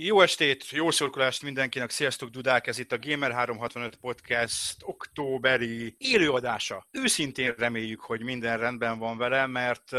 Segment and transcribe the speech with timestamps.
[0.00, 6.86] Jó estét, jó szurkolást mindenkinek, sziasztok Dudák, ez itt a Gamer365 Podcast októberi élőadása.
[6.90, 9.90] Őszintén reméljük, hogy minden rendben van vele, mert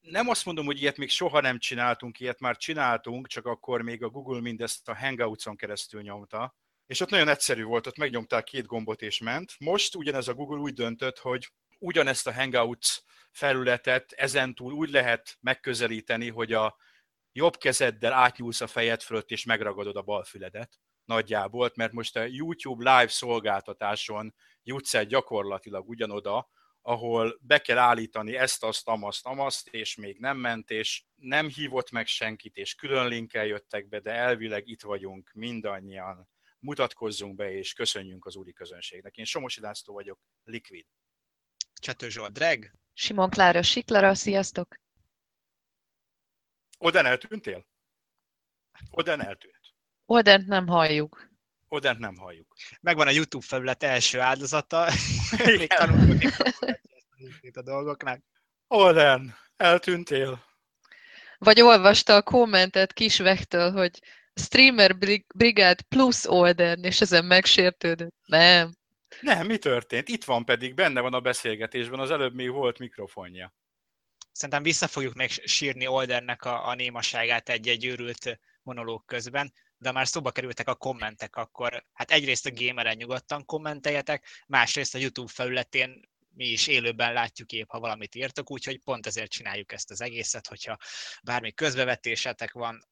[0.00, 4.02] nem azt mondom, hogy ilyet még soha nem csináltunk, ilyet már csináltunk, csak akkor még
[4.02, 6.56] a Google mindezt a Hangouts-on keresztül nyomta.
[6.86, 9.52] És ott nagyon egyszerű volt, ott megnyomták két gombot és ment.
[9.58, 12.98] Most ugyanez a Google úgy döntött, hogy ugyanezt a Hangouts
[13.30, 16.76] felületet ezentúl úgy lehet megközelíteni, hogy a
[17.36, 22.24] jobb kezeddel átnyúlsz a fejed fölött, és megragadod a bal füledet nagyjából, mert most a
[22.24, 26.50] YouTube live szolgáltatáson jutsz el gyakorlatilag ugyanoda,
[26.82, 31.90] ahol be kell állítani ezt, azt, amaszt, amaszt, és még nem ment, és nem hívott
[31.90, 36.28] meg senkit, és külön linkkel jöttek be, de elvileg itt vagyunk mindannyian.
[36.58, 39.16] Mutatkozzunk be, és köszönjünk az úri közönségnek.
[39.16, 40.86] Én Somosi László vagyok, Liquid.
[41.80, 42.72] Csatő Zsolt, Dreg.
[42.92, 44.85] Simon Klára, Siklara, sziasztok!
[46.78, 47.66] Oden eltűntél?
[48.90, 49.60] Oden eltűnt.
[50.06, 51.30] Odent nem halljuk.
[51.68, 52.54] Odent nem halljuk.
[52.80, 54.88] Megvan a YouTube felület első áldozata.
[55.44, 56.36] Még tanulkodik
[57.56, 58.20] a dolgoknak.
[58.68, 60.44] Oden, eltűntél.
[61.38, 63.98] Vagy olvasta a kommentet Kisvektől, hogy
[64.34, 64.96] Streamer
[65.34, 68.14] Brigád plusz Olden, és ezen megsértődött.
[68.24, 68.72] Nem.
[69.20, 70.08] Nem, mi történt?
[70.08, 73.54] Itt van pedig, benne van a beszélgetésben, az előbb még volt mikrofonja
[74.36, 80.06] szerintem vissza fogjuk meg sírni Oldernek a, a némaságát egy-egy őrült monológ közben, de már
[80.06, 86.00] szóba kerültek a kommentek, akkor hát egyrészt a gameren nyugodtan kommenteljetek, másrészt a YouTube felületén
[86.34, 90.46] mi is élőben látjuk épp, ha valamit írtok, úgyhogy pont ezért csináljuk ezt az egészet,
[90.46, 90.76] hogyha
[91.22, 92.84] bármi közbevetésetek van,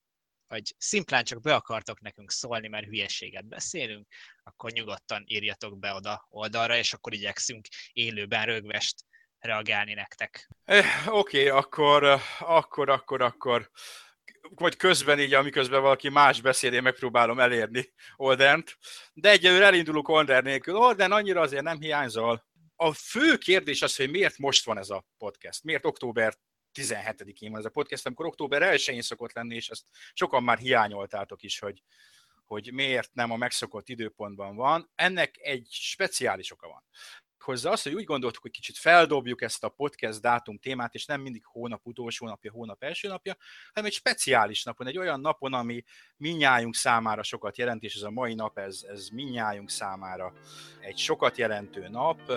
[0.46, 4.06] vagy szimplán csak be akartok nekünk szólni, mert hülyességet beszélünk,
[4.42, 9.04] akkor nyugodtan írjatok be oda oldalra, és akkor igyekszünk élőben rögvest
[9.44, 10.48] reagálni nektek.
[10.64, 13.70] Eh, Oké, okay, akkor, eh, akkor, akkor, akkor,
[14.54, 18.78] vagy közben így, amiközben valaki más beszél, én megpróbálom elérni Oldent,
[19.12, 20.76] de egyelőre elindulunk Olden nélkül.
[20.76, 22.46] Olden annyira azért nem hiányzol.
[22.76, 26.34] A fő kérdés az, hogy miért most van ez a podcast, miért október
[26.80, 31.42] 17-én van ez a podcast, amikor október 1-én szokott lenni, és ezt sokan már hiányoltátok
[31.42, 31.82] is, hogy,
[32.44, 34.90] hogy miért nem a megszokott időpontban van.
[34.94, 36.84] Ennek egy speciális oka van
[37.44, 41.20] hozzá az, hogy úgy gondoltuk, hogy kicsit feldobjuk ezt a podcast dátum témát, és nem
[41.20, 43.36] mindig hónap utolsó napja, hónap első napja,
[43.72, 45.84] hanem egy speciális napon, egy olyan napon, ami
[46.16, 50.32] minnyájunk számára sokat jelent, és ez a mai nap, ez, ez minnyájunk számára
[50.80, 52.32] egy sokat jelentő nap.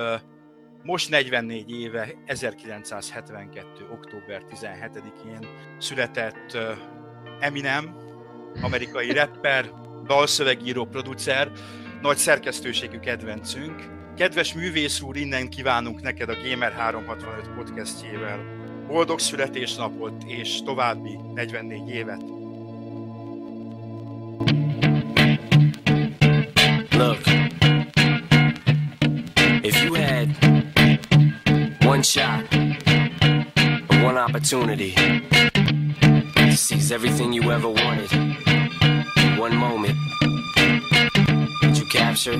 [0.83, 3.89] Most 44 éve, 1972.
[3.91, 5.47] október 17-én
[5.79, 6.57] született
[7.39, 7.95] Eminem,
[8.61, 9.71] amerikai rapper,
[10.05, 11.51] dalszövegíró, producer,
[12.01, 18.39] nagy szerkesztőségű kedvencünk, Kedves művész úr, innen kívánunk neked a Gamer365 podcastjével
[18.87, 22.21] boldog születésnapot és további 44 évet.
[26.91, 27.21] Look,
[29.61, 30.27] if you had
[31.85, 32.53] one shot,
[34.03, 34.93] one opportunity
[36.33, 38.09] to seize everything you ever wanted,
[39.39, 39.95] one moment,
[41.61, 42.39] that you captured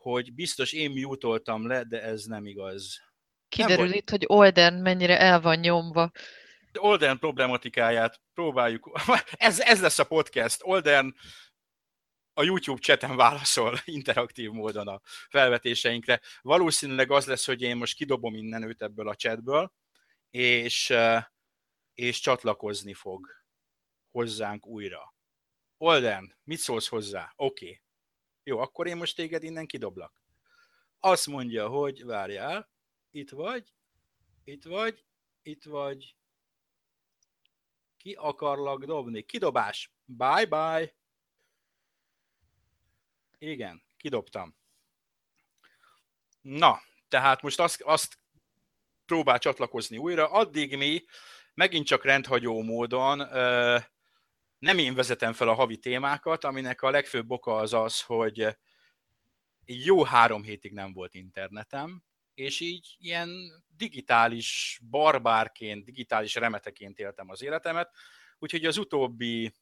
[0.00, 3.00] hogy biztos én mutoltam le, de ez nem igaz.
[3.48, 6.10] Kiderül nem itt, hogy Olden mennyire el van nyomva.
[6.78, 8.90] Olden problematikáját próbáljuk.
[9.30, 10.60] Ez, ez lesz a podcast.
[10.62, 11.14] Olden
[12.34, 16.20] a YouTube chaten válaszol interaktív módon a felvetéseinkre.
[16.42, 19.72] Valószínűleg az lesz, hogy én most kidobom innen őt ebből a chatből,
[20.30, 20.94] és,
[21.94, 23.26] és csatlakozni fog
[24.10, 25.14] hozzánk újra.
[25.76, 27.32] Olden, mit szólsz hozzá?
[27.36, 27.64] Oké.
[27.64, 27.80] Okay.
[28.50, 30.22] Jó, akkor én most téged innen kidoblak.
[31.00, 32.70] Azt mondja, hogy várjál,
[33.10, 33.74] itt vagy,
[34.44, 35.04] itt vagy,
[35.42, 36.16] itt vagy.
[37.96, 39.22] Ki akarlak dobni?
[39.22, 39.92] Kidobás.
[40.04, 40.94] Bye bye.
[43.38, 44.56] Igen, kidobtam.
[46.40, 48.18] Na, tehát most azt, azt
[49.06, 50.30] próbál csatlakozni újra.
[50.30, 51.04] Addig mi
[51.54, 53.18] megint csak rendhagyó módon
[54.60, 58.56] nem én vezetem fel a havi témákat, aminek a legfőbb oka az az, hogy
[59.64, 62.02] jó három hétig nem volt internetem,
[62.34, 63.28] és így ilyen
[63.76, 67.90] digitális barbárként, digitális remeteként éltem az életemet,
[68.38, 69.54] úgyhogy az utóbbi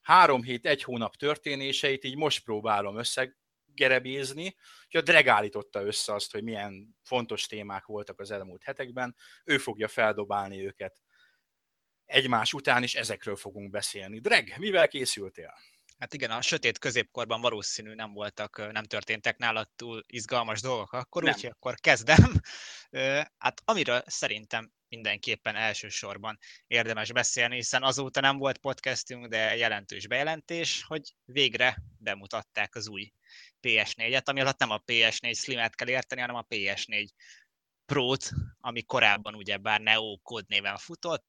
[0.00, 4.56] három hét, egy hónap történéseit így most próbálom összegerebézni,
[4.88, 9.58] és a Dreg állította össze azt, hogy milyen fontos témák voltak az elmúlt hetekben, ő
[9.58, 11.01] fogja feldobálni őket
[12.12, 14.20] egymás után, és ezekről fogunk beszélni.
[14.20, 15.54] Dreg, mivel készültél?
[15.98, 21.24] Hát igen, a sötét középkorban valószínű nem voltak, nem történtek nálad túl izgalmas dolgok akkor,
[21.24, 22.32] úgyhogy akkor kezdem.
[23.38, 30.82] Hát amiről szerintem mindenképpen elsősorban érdemes beszélni, hiszen azóta nem volt podcastünk, de jelentős bejelentés,
[30.82, 33.12] hogy végre bemutatták az új
[33.60, 37.08] PS4-et, ami alatt nem a PS4 Slim-et kell érteni, hanem a PS4
[37.86, 38.30] Pro-t,
[38.60, 41.24] ami korábban ugye bár Neo kódnéven futott,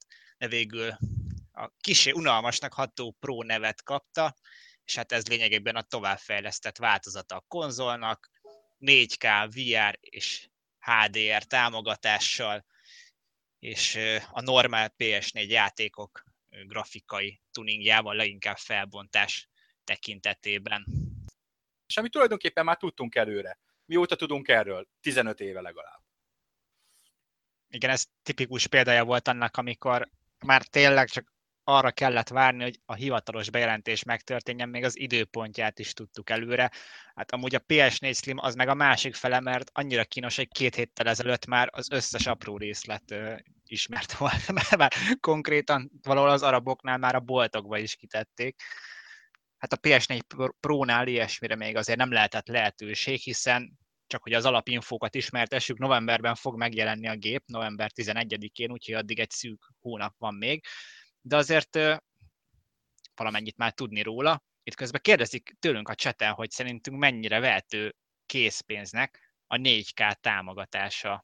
[0.47, 0.97] végül
[1.51, 4.35] a kisé unalmasnak ható Pro nevet kapta,
[4.83, 8.29] és hát ez lényegében a továbbfejlesztett változata a konzolnak,
[8.79, 10.49] 4K, VR és
[10.79, 12.65] HDR támogatással,
[13.59, 13.99] és
[14.31, 16.23] a normál PS4 játékok
[16.65, 19.49] grafikai tuningjával leginkább felbontás
[19.83, 20.85] tekintetében.
[21.87, 23.59] És amit tulajdonképpen már tudtunk előre.
[23.85, 24.87] Mióta tudunk erről?
[25.01, 26.01] 15 éve legalább.
[27.67, 30.09] Igen, ez tipikus példája volt annak, amikor
[30.43, 35.93] már tényleg csak arra kellett várni, hogy a hivatalos bejelentés megtörténjen, még az időpontját is
[35.93, 36.71] tudtuk előre.
[37.15, 40.75] Hát amúgy a PS4 Slim az meg a másik fele, mert annyira kínos, hogy két
[40.75, 43.15] héttel ezelőtt már az összes apró részlet
[43.65, 48.61] ismert volt, mert már konkrétan valahol az araboknál már a boltokba is kitették.
[49.57, 50.19] Hát a PS4
[50.59, 53.79] Pro-nál ilyesmire még azért nem lehetett lehetőség, hiszen
[54.13, 59.29] csak hogy az alapinfókat ismertessük, novemberben fog megjelenni a gép, november 11-én, úgyhogy addig egy
[59.29, 60.63] szűk hónap van még
[61.23, 61.79] de azért
[63.15, 64.43] valamennyit már tudni róla.
[64.63, 67.95] Itt közben kérdezik tőlünk a cseten, hogy szerintünk mennyire vehető
[68.25, 71.23] készpénznek a 4K támogatása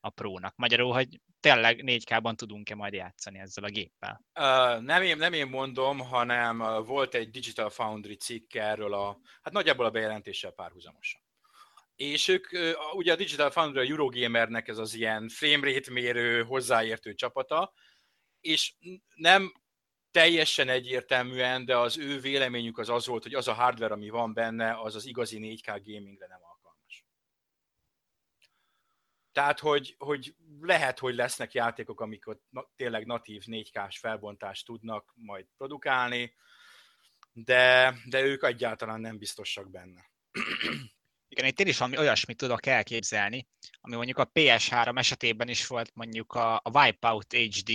[0.00, 0.56] a prónak.
[0.56, 4.24] Magyarul, hogy tényleg 4K-ban tudunk-e majd játszani ezzel a géppel?
[4.34, 9.52] Uh, nem, én, nem én mondom, hanem volt egy Digital Foundry cikk erről a, hát
[9.52, 11.20] nagyjából a bejelentéssel párhuzamosan.
[11.98, 12.46] És ők,
[12.92, 17.72] ugye a Digital Foundry a Eurogamernek ez az ilyen framerate mérő, hozzáértő csapata,
[18.40, 18.74] és
[19.14, 19.52] nem
[20.10, 24.32] teljesen egyértelműen, de az ő véleményük az az volt, hogy az a hardware, ami van
[24.32, 27.04] benne, az az igazi 4K gamingre nem alkalmas.
[29.32, 32.40] Tehát, hogy, hogy lehet, hogy lesznek játékok, amikor
[32.76, 36.34] tényleg natív 4K-s felbontást tudnak majd produkálni,
[37.32, 40.10] de, de ők egyáltalán nem biztosak benne.
[41.28, 43.48] Igen, itt én is valami olyasmit tudok elképzelni,
[43.80, 47.72] ami mondjuk a PS3 esetében is volt mondjuk a, a Wipeout HD,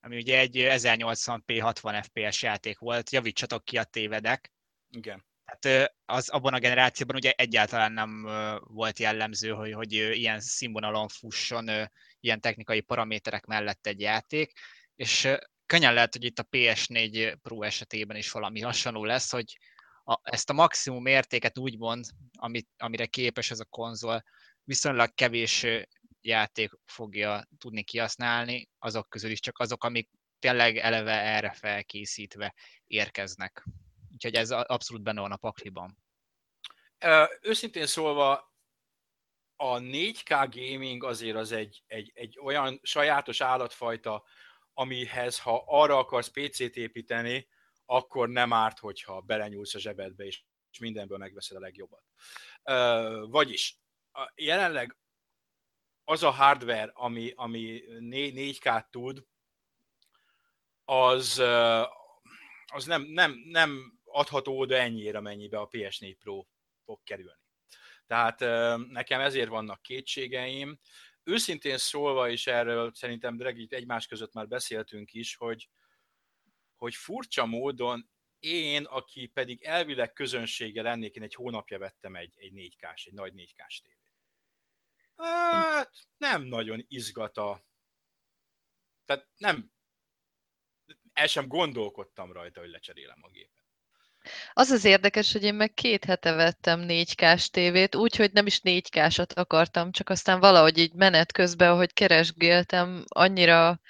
[0.00, 4.52] ami ugye egy 1080p 60 fps játék volt, javítsatok ki a tévedek.
[4.90, 5.24] Igen.
[5.44, 8.22] Hát az abban a generációban ugye egyáltalán nem
[8.60, 14.52] volt jellemző, hogy, hogy ilyen színvonalon fusson ilyen technikai paraméterek mellett egy játék,
[14.96, 15.28] és
[15.66, 19.58] könnyen lehet, hogy itt a PS4 Pro esetében is valami hasonló lesz, hogy
[20.04, 24.24] a, ezt a maximum értéket úgymond, amit, amire képes ez a konzol,
[24.64, 25.66] viszonylag kevés
[26.20, 32.54] játék fogja tudni kihasználni, azok közül is csak azok, amik tényleg eleve erre felkészítve
[32.86, 33.64] érkeznek.
[34.12, 35.98] Úgyhogy ez abszolút benne van a pakliban.
[37.40, 38.52] Őszintén szólva,
[39.56, 44.24] a 4K gaming azért az egy, egy, egy olyan sajátos állatfajta,
[44.72, 47.48] amihez, ha arra akarsz PC-t építeni,
[47.86, 50.42] akkor nem árt, hogyha belenyúlsz a zsebedbe, és
[50.80, 52.02] mindenből megveszed a legjobbat.
[53.30, 53.78] Vagyis
[54.34, 54.98] jelenleg
[56.04, 59.26] az a hardware, ami, ami 4K tud,
[60.84, 61.38] az,
[62.66, 66.44] az nem, nem, nem adható oda ennyire, mennyibe a PS4 Pro
[66.84, 67.42] fog kerülni.
[68.06, 68.40] Tehát
[68.90, 70.78] nekem ezért vannak kétségeim.
[71.22, 75.68] Őszintén szólva is erről szerintem Dregit egymás között már beszéltünk is, hogy,
[76.84, 82.52] hogy furcsa módon én, aki pedig elvileg közönsége lennék, én egy hónapja vettem egy, egy
[82.54, 83.98] 4K-s, egy nagy 4K-s tévét.
[85.16, 87.64] Hát nem nagyon izgata.
[89.04, 89.72] Tehát nem,
[91.12, 93.62] el sem gondolkodtam rajta, hogy lecserélem a gépet.
[94.52, 99.32] Az az érdekes, hogy én meg két hete vettem 4K-s tévét, úgyhogy nem is 4K-sat
[99.34, 103.80] akartam, csak aztán valahogy így menet közben, ahogy keresgéltem, annyira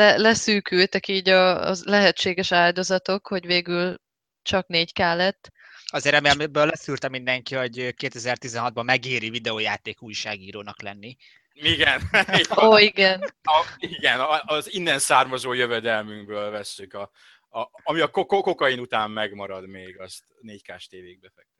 [0.00, 4.00] le, leszűkültek így a, a lehetséges áldozatok, hogy végül
[4.42, 5.50] csak 4K lett.
[5.86, 11.16] Azért ebből leszűrte mindenki, hogy 2016-ban megéri videójáték újságírónak lenni.
[11.52, 12.00] Igen.
[12.62, 13.20] Ó, oh, igen.
[13.42, 17.10] A, igen, az innen származó jövedelmünkből vesszük, a,
[17.50, 21.58] a, ami a kokain után megmarad még, azt 4K-s tévékbe fektetjük.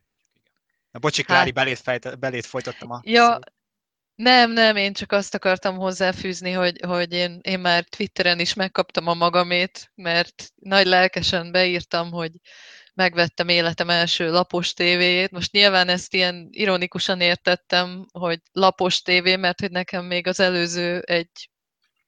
[0.91, 1.55] Na, bocsi, Klári, hát...
[1.55, 3.39] belét, fejt, belét folytottam a Ja,
[4.23, 9.07] Nem, nem, én csak azt akartam hozzáfűzni, hogy, hogy én, én már Twitteren is megkaptam
[9.07, 12.33] a magamét, mert nagy lelkesen beírtam, hogy
[12.95, 15.31] megvettem életem első lapos tévéjét.
[15.31, 21.01] Most nyilván ezt ilyen ironikusan értettem, hogy lapos tévé, mert hogy nekem még az előző
[21.01, 21.51] egy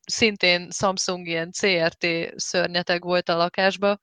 [0.06, 4.00] szintén Samsung ilyen CRT szörnyeteg volt a lakásba,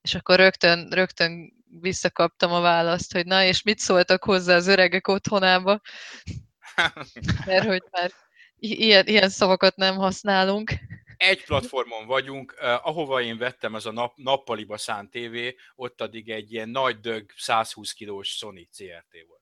[0.00, 5.08] és akkor rögtön, rögtön visszakaptam a választ, hogy na, és mit szóltak hozzá az öregek
[5.08, 5.80] otthonába,
[7.46, 8.10] mert hogy már
[8.58, 10.72] ilyen, ilyen szavakat nem használunk.
[11.16, 15.36] Egy platformon vagyunk, uh, ahova én vettem, az a nap, nappaliba szánt TV,
[15.74, 19.40] ott addig egy ilyen nagy dög 120 kilós Sony CRT volt.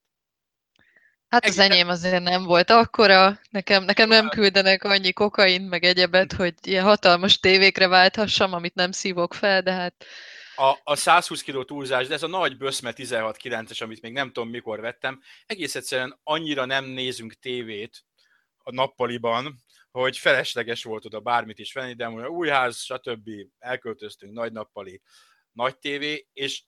[1.28, 6.32] Hát az enyém azért nem volt akkora, nekem, nekem nem küldenek annyi kokain, meg egyebet,
[6.32, 10.04] hogy ilyen hatalmas tévékre válthassam, amit nem szívok fel, de hát...
[10.60, 14.48] A, a 120 kg túlzás, de ez a nagy Böszme 16.9-es, amit még nem tudom
[14.48, 18.04] mikor vettem, egész egyszerűen annyira nem nézünk tévét
[18.58, 23.30] a nappaliban, hogy felesleges volt oda bármit is venni, de mondja, új ház, stb.
[23.58, 25.02] elköltöztünk, nagy nappali,
[25.52, 26.62] nagy tévé, és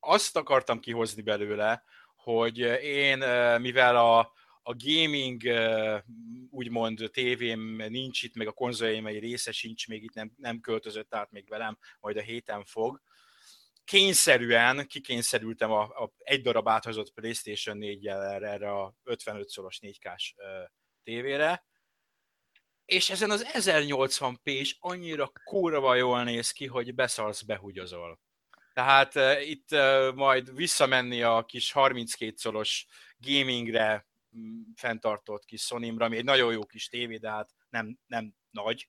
[0.00, 1.82] azt akartam kihozni belőle,
[2.16, 3.18] hogy én,
[3.60, 4.18] mivel a,
[4.62, 5.42] a gaming
[6.50, 11.14] úgymond tévém nincs itt, meg a konzoljaim egy része sincs, még itt nem, nem költözött
[11.14, 13.00] át még velem, majd a héten fog.
[13.86, 20.34] Kényszerűen kikényszerültem a, a egy darab áthozott PlayStation 4-jel erre, erre a 55 szoros 4K-s
[21.02, 21.64] tévére,
[22.84, 28.20] és ezen az 1080p is annyira kurva jól néz ki, hogy beszarsz, behugyozol.
[28.72, 32.86] Tehát uh, itt uh, majd visszamenni a kis 32 szoros
[33.18, 38.34] gamingre mm, fenntartott kis sony ami egy nagyon jó kis tévé, de hát nem, nem
[38.50, 38.88] nagy.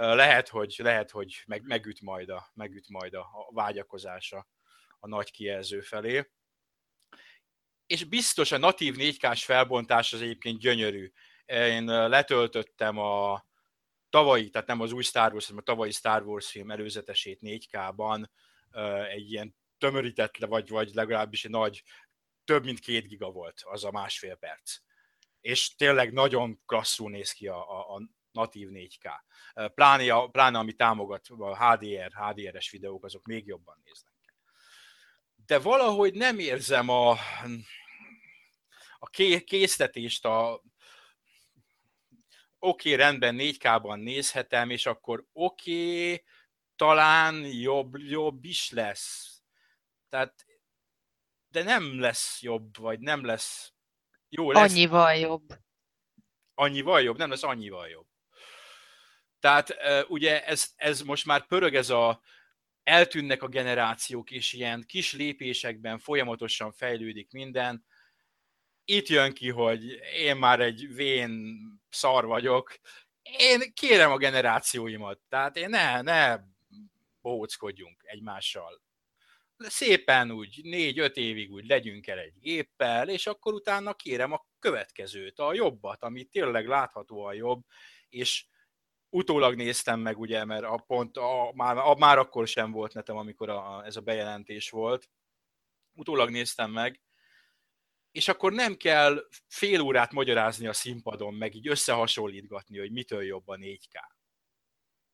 [0.00, 4.48] Lehet, hogy, lehet, hogy meg, megüt majd, a, megüt majd a, a vágyakozása
[4.98, 6.30] a nagy kijelző felé.
[7.86, 11.12] És biztos a natív 4K-s felbontás az egyébként gyönyörű.
[11.46, 13.46] Én letöltöttem a
[14.10, 18.28] tavalyi, tehát nem az új Star Wars, hanem a tavalyi Star Wars film előzetesét 4K-ban,
[19.08, 21.82] egy ilyen tömörített, vagy, vagy legalábbis egy nagy,
[22.44, 24.76] több mint két giga volt az a másfél perc.
[25.40, 28.02] És tényleg nagyon klasszul néz ki a, a, a
[28.38, 29.20] natív 4K.
[29.74, 34.14] Pláne, pláne ami támogat a HDR, HDR-es videók, azok még jobban néznek.
[35.46, 37.10] De valahogy nem érzem a,
[38.98, 39.08] a
[39.44, 40.62] késztetést, a
[42.58, 46.24] oké, okay, rendben 4K-ban nézhetem, és akkor oké, okay,
[46.76, 49.42] talán jobb, jobb is lesz.
[50.08, 50.46] Tehát,
[51.48, 53.72] de nem lesz jobb, vagy nem lesz
[54.28, 54.72] jó lesz.
[54.72, 55.58] Annyival jobb.
[56.54, 57.16] Annyival jobb?
[57.16, 58.07] Nem lesz annyival jobb.
[59.40, 59.76] Tehát
[60.08, 62.20] ugye ez, ez most már pörög ez a
[62.82, 67.84] eltűnnek a generációk, és ilyen kis lépésekben folyamatosan fejlődik minden.
[68.84, 71.56] Itt jön ki, hogy én már egy vén
[71.90, 72.78] szar vagyok,
[73.38, 76.38] én kérem a generációimat, tehát én ne, ne
[77.20, 78.82] bohóckodjunk egymással.
[79.58, 85.38] Szépen úgy négy-öt évig úgy legyünk el egy géppel, és akkor utána kérem a következőt,
[85.38, 87.62] a jobbat, ami tényleg láthatóan jobb,
[88.08, 88.46] és
[89.10, 93.16] utólag néztem meg, ugye, mert a pont a, már, a, már akkor sem volt netem,
[93.16, 95.10] amikor a, ez a bejelentés volt.
[95.92, 97.00] Utólag néztem meg,
[98.10, 103.48] és akkor nem kell fél órát magyarázni a színpadon, meg így összehasonlítgatni, hogy mitől jobb
[103.48, 104.00] a 4K.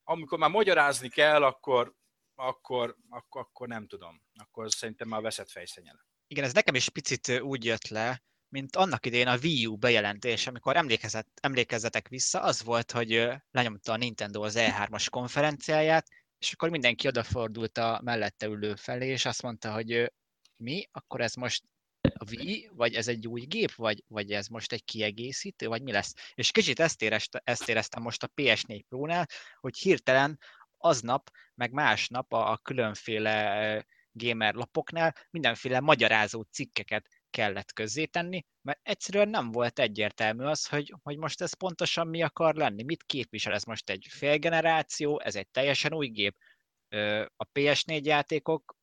[0.03, 1.95] Amikor már magyarázni kell, akkor
[2.35, 4.21] akkor, akkor, akkor nem tudom.
[4.33, 6.05] Akkor szerintem már veszett fejszennyel.
[6.27, 8.23] Igen, ez nekem is picit úgy jött le,
[8.55, 13.91] mint annak idején a Wii U bejelentés, amikor emlékezett, emlékezzetek vissza, az volt, hogy lenyomta
[13.91, 16.07] a Nintendo az E3-as konferenciáját,
[16.39, 20.11] és akkor mindenki odafordult a mellette ülő felé, és azt mondta, hogy
[20.57, 21.63] mi, akkor ez most
[22.01, 25.91] a Wii, vagy ez egy új gép, vagy, vagy ez most egy kiegészítő, vagy mi
[25.91, 26.13] lesz?
[26.33, 29.27] És kicsit ezt, érezte, ezt éreztem most a PS4 Pro-nál,
[29.59, 30.39] hogy hirtelen
[30.77, 39.29] aznap, meg másnap a, a különféle gamer lapoknál mindenféle magyarázó cikkeket kellett közzétenni, mert egyszerűen
[39.29, 43.63] nem volt egyértelmű az, hogy, hogy most ez pontosan mi akar lenni, mit képvisel, ez
[43.63, 46.37] most egy félgeneráció, ez egy teljesen új gép.
[47.35, 48.75] A PS4 játékok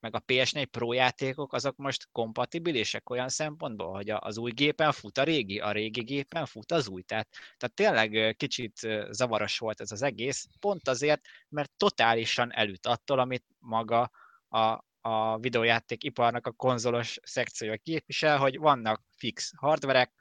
[0.00, 5.18] meg a PS4 Pro játékok, azok most kompatibilisek olyan szempontból, hogy az új gépen fut
[5.18, 7.02] a régi, a régi gépen fut az új.
[7.02, 13.18] Tehát, tehát tényleg kicsit zavaros volt ez az egész, pont azért, mert totálisan elüt attól,
[13.18, 14.10] amit maga
[14.48, 20.12] a, a videójáték iparnak a konzolos szekciója képvisel, hogy vannak fix hardverek,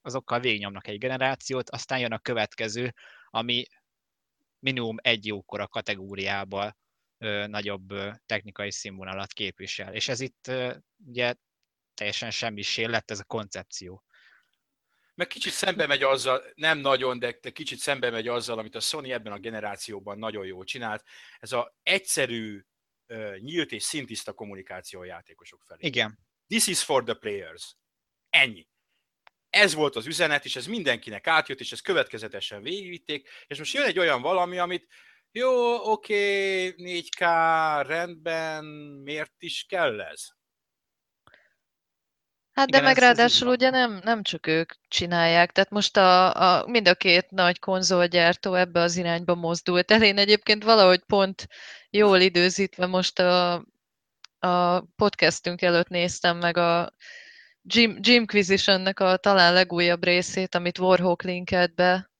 [0.00, 2.94] azokkal végignyomnak egy generációt, aztán jön a következő,
[3.30, 3.64] ami
[4.58, 6.76] minimum egy jókora kategóriába
[7.46, 7.88] nagyobb
[8.26, 9.94] technikai színvonalat képvisel.
[9.94, 10.50] És ez itt
[11.06, 11.34] ugye
[11.94, 14.02] teljesen semmisé lett ez a koncepció.
[15.14, 18.80] meg kicsit szembe megy azzal, nem nagyon, de, de kicsit szembe megy azzal, amit a
[18.80, 21.04] Sony ebben a generációban nagyon jól csinált.
[21.38, 22.64] Ez a egyszerű,
[23.38, 25.86] nyílt és szintiszta kommunikáció a játékosok felé.
[25.86, 26.18] Igen.
[26.46, 27.76] This is for the players.
[28.30, 28.68] Ennyi.
[29.50, 33.86] Ez volt az üzenet, és ez mindenkinek átjött, és ezt következetesen végigvitték, és most jön
[33.86, 34.86] egy olyan valami, amit
[35.30, 37.20] jó, oké, 4K,
[37.86, 38.64] rendben,
[39.04, 40.28] miért is kell ez?
[42.58, 46.66] Hát de Igen, meg ráadásul ugye nem, nem csak ők csinálják, tehát most a, a,
[46.66, 50.02] mind a két nagy konzolgyártó ebbe az irányba mozdult el.
[50.02, 51.48] Én egyébként valahogy pont
[51.90, 53.52] jól időzítve most a,
[54.38, 56.94] a podcastünk előtt néztem meg a
[57.62, 62.10] Jim, Jimquisitionnek a talán legújabb részét, amit Warhawk linkelt be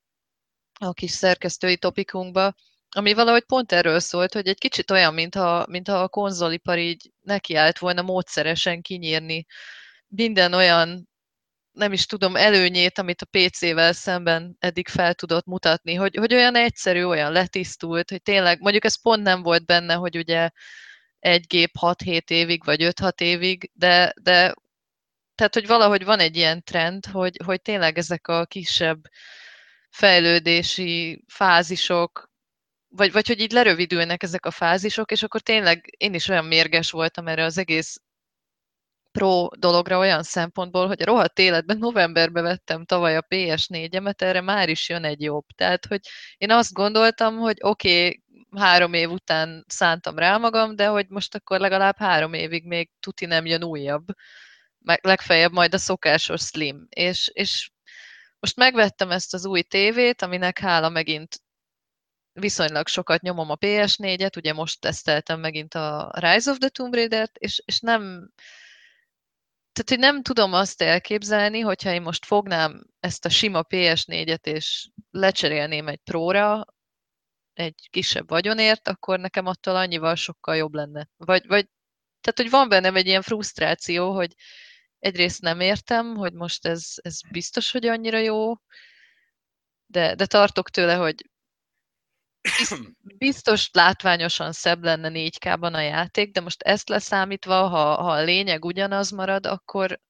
[0.81, 2.55] a kis szerkesztői topikunkba,
[2.91, 7.79] ami valahogy pont erről szólt, hogy egy kicsit olyan, mintha, mintha a konzolipar így nekiállt
[7.79, 9.47] volna módszeresen kinyírni
[10.09, 11.09] minden olyan,
[11.73, 16.57] nem is tudom, előnyét, amit a PC-vel szemben eddig fel tudott mutatni, hogy, hogy olyan
[16.57, 20.51] egyszerű, olyan letisztult, hogy tényleg, mondjuk ez pont nem volt benne, hogy ugye
[21.19, 24.55] egy gép 6-7 évig, vagy 5-6 évig, de, de
[25.35, 29.01] tehát, hogy valahogy van egy ilyen trend, hogy, hogy tényleg ezek a kisebb
[29.91, 32.31] fejlődési fázisok,
[32.89, 36.91] vagy, vagy hogy így lerövidülnek ezek a fázisok, és akkor tényleg én is olyan mérges
[36.91, 37.97] voltam erre az egész
[39.13, 44.69] pro dologra olyan szempontból, hogy a rohadt életben novemberben vettem tavaly a PS4-emet, erre már
[44.69, 45.45] is jön egy jobb.
[45.55, 46.01] Tehát, hogy
[46.39, 48.23] én azt gondoltam, hogy oké, okay,
[48.57, 53.27] három év után szántam rá magam, de hogy most akkor legalább három évig még tuti
[53.27, 54.07] nem jön újabb.
[54.79, 56.87] Meg legfeljebb majd a szokásos slim.
[56.89, 57.71] És, és
[58.41, 61.43] most megvettem ezt az új tévét, aminek hála megint
[62.33, 67.37] viszonylag sokat nyomom a PS4-et, ugye most teszteltem megint a Rise of the Tomb Raider-t,
[67.37, 68.31] és, és nem,
[69.79, 74.89] tehát, hogy nem tudom azt elképzelni, hogyha én most fognám ezt a sima PS4-et, és
[75.11, 76.65] lecserélném egy próra,
[77.53, 81.09] egy kisebb vagyonért, akkor nekem attól annyival sokkal jobb lenne.
[81.17, 81.69] Vagy, vagy
[82.21, 84.35] tehát, hogy van bennem egy ilyen frusztráció, hogy
[84.99, 88.55] egyrészt nem értem, hogy most ez, ez biztos, hogy annyira jó,
[89.87, 91.15] de, de tartok tőle, hogy
[93.19, 98.65] biztos látványosan szebb lenne 4K-ban a játék, de most ezt leszámítva, ha, ha a lényeg
[98.65, 100.01] ugyanaz marad, akkor,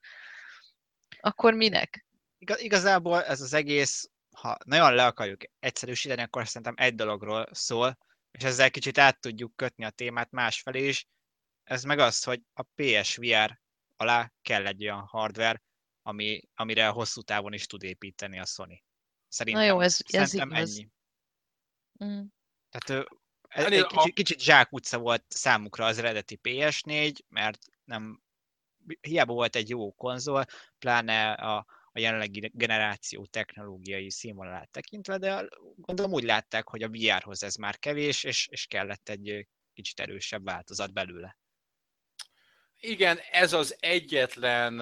[1.20, 2.07] akkor minek?
[2.38, 7.98] Igaz, igazából ez az egész, ha nagyon le akarjuk egyszerűsíteni, akkor szerintem egy dologról szól,
[8.31, 11.07] és ezzel kicsit át tudjuk kötni a témát másfelé is.
[11.64, 13.61] Ez meg az, hogy a PSVR
[13.96, 15.62] alá kell egy olyan hardware,
[16.03, 18.83] ami, amire hosszú távon is tud építeni a Sony.
[19.29, 20.70] Szerintem, Na jó, ez, ez szerintem igaz.
[20.70, 20.88] ennyi.
[22.05, 22.23] Mm.
[22.71, 23.09] Tehát
[23.49, 28.23] egy, egy kicsit, kicsit zsákutca volt számukra az eredeti PS4, mert nem
[29.01, 30.45] hiába volt egy jó konzol,
[30.79, 37.43] pláne a, a jelenlegi generáció technológiai színvonalát tekintve, de gondolom úgy látták, hogy a VR-hoz
[37.43, 41.37] ez már kevés, és, és kellett egy kicsit erősebb változat belőle.
[42.81, 44.81] Igen, ez az egyetlen,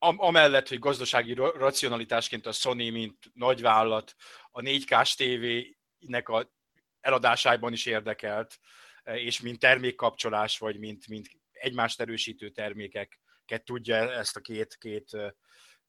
[0.00, 4.14] amellett, hogy gazdasági racionalitásként a Sony, mint nagyvállalat,
[4.50, 6.52] a 4K-s tévének a
[7.00, 8.58] eladásában is érdekelt,
[9.04, 15.16] és mint termékkapcsolás, vagy mint, mint egymást erősítő termékeket tudja ezt a két, két,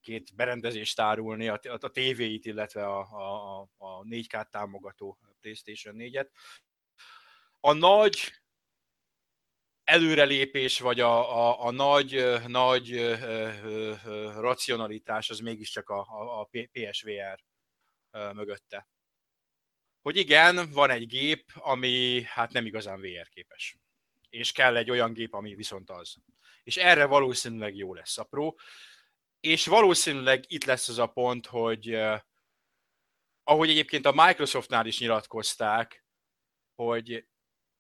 [0.02, 6.28] két berendezést árulni, a, a, a tévéit, illetve a, a, a 4K támogató PlayStation 4-et.
[7.60, 8.41] A nagy
[9.92, 13.18] előrelépés, vagy a, a, a nagy, nagy
[14.36, 17.44] racionalitás az mégiscsak a, a, a PSVR
[18.12, 18.88] mögötte.
[20.02, 23.78] Hogy igen, van egy gép, ami hát nem igazán VR képes.
[24.30, 26.16] És kell egy olyan gép, ami viszont az.
[26.64, 28.54] És erre valószínűleg jó lesz a Pro.
[29.40, 32.02] És valószínűleg itt lesz az a pont, hogy
[33.44, 36.06] ahogy egyébként a Microsoftnál is nyilatkozták,
[36.76, 37.28] hogy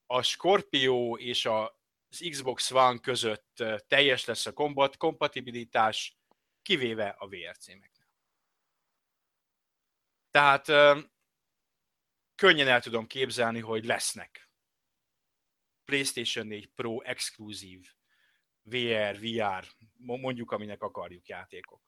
[0.06, 1.80] a Scorpio és a
[2.12, 6.17] az Xbox One között teljes lesz a kombat, kompatibilitás,
[6.62, 8.10] kivéve a VR címeknél.
[10.32, 10.65] Tehát
[12.36, 14.50] könnyen el tudom képzelni, hogy lesznek
[15.86, 17.93] PlayStation 4 Pro exkluzív
[18.62, 21.82] VR, VR, mondjuk aminek akarjuk játékok.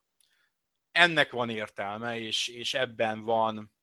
[0.91, 3.73] Ennek van értelme, és, és ebben van,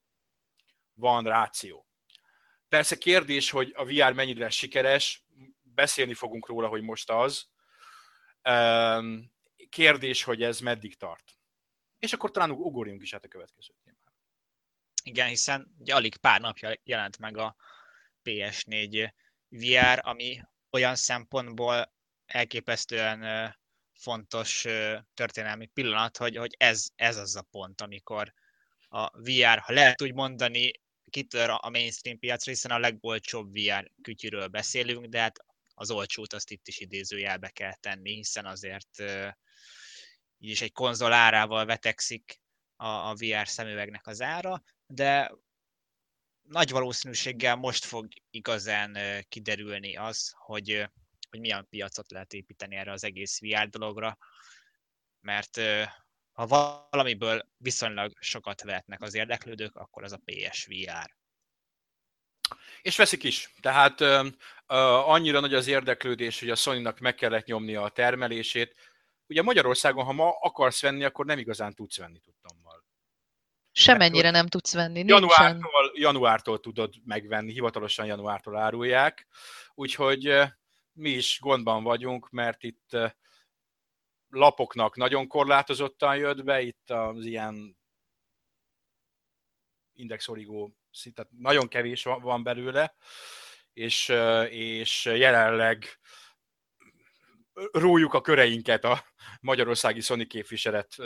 [0.92, 1.86] van ráció.
[2.68, 5.24] Persze kérdés, hogy a VR mennyire sikeres,
[5.80, 7.48] beszélni fogunk róla, hogy most az.
[9.68, 11.38] Kérdés, hogy ez meddig tart.
[11.98, 14.12] És akkor talán ugorjunk is át a következő témára.
[15.04, 17.56] Igen, hiszen ugye alig pár napja jelent meg a
[18.24, 19.12] PS4
[19.48, 20.40] VR, ami
[20.70, 21.92] olyan szempontból
[22.26, 23.54] elképesztően
[23.92, 24.66] fontos
[25.14, 28.32] történelmi pillanat, hogy, hogy ez, ez az a pont, amikor
[28.88, 30.70] a VR, ha lehet úgy mondani,
[31.10, 35.44] kitör a mainstream piacra, hiszen a legolcsóbb VR kütyűről beszélünk, de hát
[35.80, 39.00] az olcsót azt itt is idézőjelbe kell tenni, hiszen azért
[40.38, 42.40] így is egy konzol árával vetekszik
[42.76, 45.32] a, a VR szemüvegnek az ára, de
[46.42, 50.90] nagy valószínűséggel most fog igazán kiderülni az, hogy,
[51.30, 54.18] hogy milyen piacot lehet építeni erre az egész VR dologra,
[55.20, 55.60] mert
[56.32, 61.19] ha valamiből viszonylag sokat vehetnek az érdeklődők, akkor az a PSVR.
[62.82, 63.54] És veszik is.
[63.60, 64.26] Tehát uh,
[65.10, 68.74] annyira nagy az érdeklődés, hogy a Sony-nak meg kellett nyomnia a termelését.
[69.26, 72.84] Ugye Magyarországon, ha ma akarsz venni, akkor nem igazán tudsz venni, tudtommal.
[73.72, 75.04] Semennyire nem tudsz venni.
[75.06, 79.26] Januártól, januártól tudod megvenni, hivatalosan januártól árulják.
[79.74, 80.42] Úgyhogy
[80.92, 82.96] mi is gondban vagyunk, mert itt
[84.28, 87.78] lapoknak nagyon korlátozottan jött be, itt az ilyen
[89.92, 92.94] indexorigó szinte nagyon kevés van belőle,
[93.72, 94.08] és,
[94.48, 96.00] és jelenleg
[97.72, 99.04] rújjuk a köreinket a
[99.40, 100.96] magyarországi Sony képviselet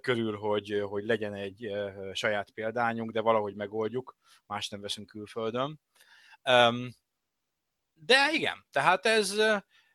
[0.00, 1.70] körül, hogy, hogy legyen egy
[2.12, 5.80] saját példányunk, de valahogy megoldjuk, más nem veszünk külföldön.
[7.92, 9.34] De igen, tehát ez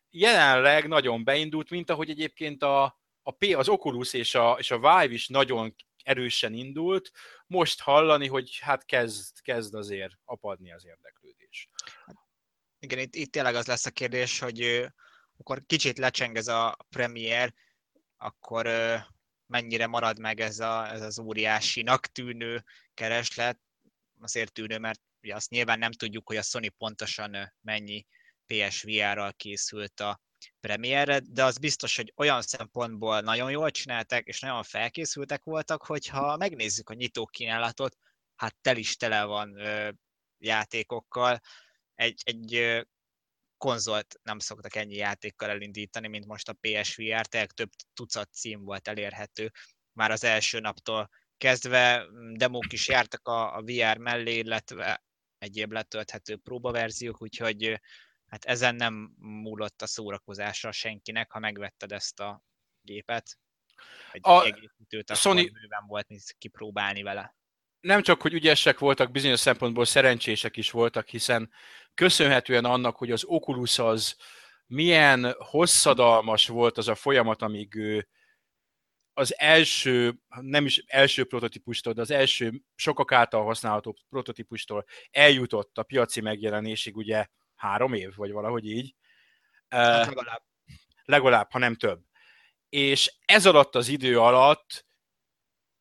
[0.10, 4.78] jelenleg nagyon beindult, mint ahogy egyébként a, a P, az Oculus és a, és a
[4.78, 7.12] Vive is nagyon erősen indult,
[7.48, 11.70] most hallani, hogy hát kezd, kezd azért apadni az érdeklődés.
[12.80, 14.88] Igen, itt, itt tényleg az lesz a kérdés, hogy
[15.38, 17.54] akkor kicsit lecseng ez a premier,
[18.18, 18.70] akkor
[19.46, 22.64] mennyire marad meg ez, a, ez az óriásinak tűnő
[22.94, 23.60] kereslet,
[24.20, 28.06] azért tűnő, mert ugye azt nyilván nem tudjuk, hogy a Sony pontosan mennyi
[28.46, 30.22] PSVR-ral készült a
[30.60, 36.38] premierre, de az biztos, hogy olyan szempontból nagyon jól csinálták, és nagyon felkészültek voltak, hogyha
[36.38, 37.98] megnézzük a nyitó kínálatot,
[38.36, 39.90] hát tel is tele van ö,
[40.38, 41.40] játékokkal.
[41.96, 42.82] Egy, egy ö,
[43.58, 48.88] konzolt nem szoktak ennyi játékkal elindítani, mint most a PSVR, tehát több tucat cím volt
[48.88, 49.52] elérhető
[49.92, 52.06] már az első naptól kezdve.
[52.34, 55.04] Demók is jártak a, a VR mellé, illetve
[55.38, 57.80] egyéb letölthető próbaverziók, úgyhogy
[58.34, 62.44] hát ezen nem múlott a szórakozásra senkinek, ha megvetted ezt a
[62.82, 63.38] gépet.
[64.12, 65.36] Egy a egészítőt, akkor Sony...
[65.36, 67.36] bőven volt mit kipróbálni vele.
[67.80, 71.52] Nem csak, hogy ügyesek voltak, bizonyos szempontból szerencsések is voltak, hiszen
[71.94, 74.16] köszönhetően annak, hogy az Oculus az
[74.66, 78.08] milyen hosszadalmas volt az a folyamat, amíg ő
[79.14, 85.84] az első, nem is első prototípustól, de az első sokak által használható prototípustól eljutott a
[85.84, 87.28] piaci megjelenésig, ugye
[87.64, 88.96] három év, vagy valahogy így.
[89.70, 90.44] Hát legalább.
[91.06, 92.02] Legalább, ha nem több.
[92.70, 94.86] És ez alatt az idő alatt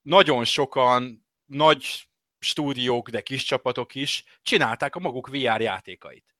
[0.03, 6.35] nagyon sokan nagy stúdiók, de kis csapatok is csinálták a maguk VR játékait.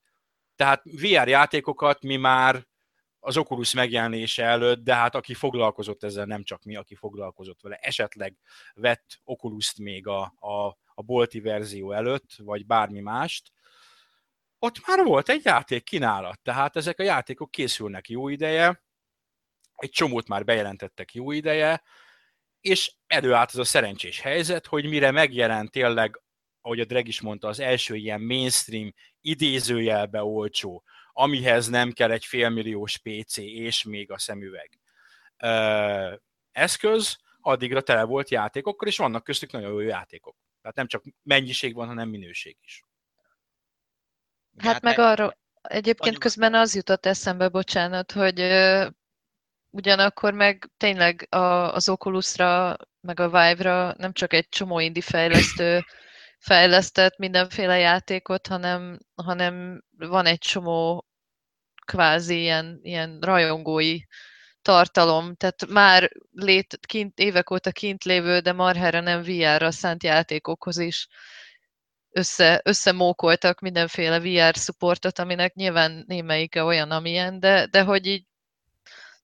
[0.57, 2.67] Tehát VR játékokat mi már
[3.21, 7.77] az Oculus megjelenése előtt, de hát aki foglalkozott ezzel, nem csak mi, aki foglalkozott vele,
[7.77, 8.37] esetleg
[8.75, 13.53] vett Oculus-t még a, a, a bolti verzió előtt, vagy bármi mást,
[14.65, 18.83] ott már volt egy játék kínálat, tehát ezek a játékok készülnek jó ideje,
[19.75, 21.83] egy csomót már bejelentettek jó ideje,
[22.61, 26.23] és előállt az a szerencsés helyzet, hogy mire megjelent tényleg,
[26.61, 32.25] ahogy a Dreg is mondta, az első ilyen mainstream, idézőjelbe olcsó, amihez nem kell egy
[32.25, 34.79] félmilliós PC és még a szemüveg
[35.37, 36.15] ö,
[36.53, 40.37] eszköz, addigra tele volt játékokkal, és vannak köztük nagyon jó játékok.
[40.61, 42.85] Tehát nem csak mennyiség van, hanem minőség is.
[44.59, 46.21] Hát, hát meg arról, egyébként anyug...
[46.21, 48.87] közben az jutott eszembe, bocsánat, hogy ö,
[49.71, 55.85] ugyanakkor meg tényleg a, az Oculusra, meg a Vive-ra nem csak egy csomó indie fejlesztő
[56.39, 61.07] fejlesztett mindenféle játékot, hanem, hanem van egy csomó
[61.85, 63.99] kvázi ilyen, ilyen rajongói
[64.63, 70.79] tartalom, tehát már lét, kint, évek óta kint lévő, de marhára nem VR-ra szánt játékokhoz
[70.79, 71.09] is
[72.13, 78.27] össze, összemókoltak mindenféle VR supportot, aminek nyilván némelyike olyan, amilyen, de, de hogy így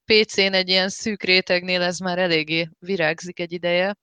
[0.05, 3.97] PC-n egy ilyen szűk rétegnél ez már eléggé virágzik egy ideje.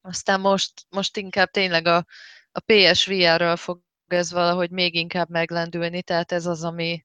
[0.00, 2.06] Aztán most, most inkább tényleg a,
[2.52, 7.04] a PSVR-ral fog ez valahogy még inkább meglendülni, tehát ez az, ami,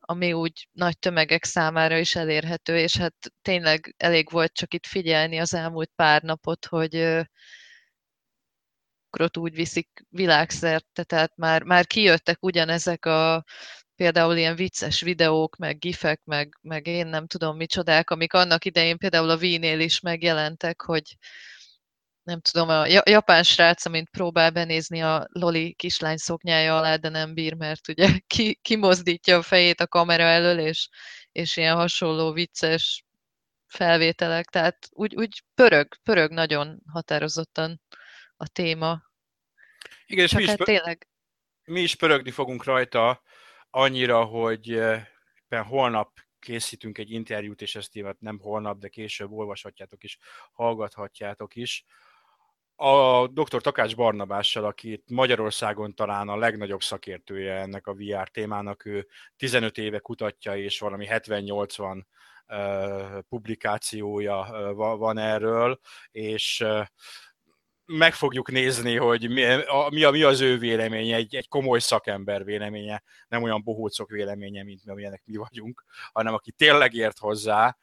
[0.00, 5.38] ami úgy nagy tömegek számára is elérhető, és hát tényleg elég volt csak itt figyelni
[5.38, 7.24] az elmúlt pár napot, hogy
[9.16, 13.44] ukrot úgy viszik világszerte, tehát már, már kijöttek ugyanezek a
[13.94, 18.98] például ilyen vicces videók, meg gifek, meg, meg én nem tudom micsodák, amik annak idején
[18.98, 21.16] például a Wii-nél is megjelentek, hogy
[22.22, 27.34] nem tudom, a japán srác, amint próbál benézni a Loli kislány szoknyája alá, de nem
[27.34, 30.88] bír, mert ugye ki, kimozdítja a fejét a kamera elől, és,
[31.32, 33.04] és ilyen hasonló vicces
[33.66, 37.80] felvételek, tehát úgy, úgy pörög, pörög nagyon határozottan
[38.36, 39.02] a téma.
[40.06, 41.08] Igen, és mi is, hát tényleg...
[41.64, 43.22] mi is pörögni fogunk rajta
[43.70, 50.18] annyira, hogy éppen holnap készítünk egy interjút, és ezt nem holnap, de később olvashatjátok is,
[50.52, 51.84] hallgathatjátok is
[52.76, 53.60] a dr.
[53.60, 59.98] Takács Barnabással, aki Magyarországon talán a legnagyobb szakértője ennek a VR témának, ő 15 éve
[59.98, 62.04] kutatja, és valami 70-80
[63.28, 66.64] publikációja van erről, és
[67.86, 71.78] meg fogjuk nézni, hogy mi, a, mi, a, mi az ő véleménye, egy, egy komoly
[71.78, 77.18] szakember véleménye, nem olyan bohócok véleménye, mint mi, amilyenek mi vagyunk, hanem aki tényleg ért
[77.18, 77.78] hozzá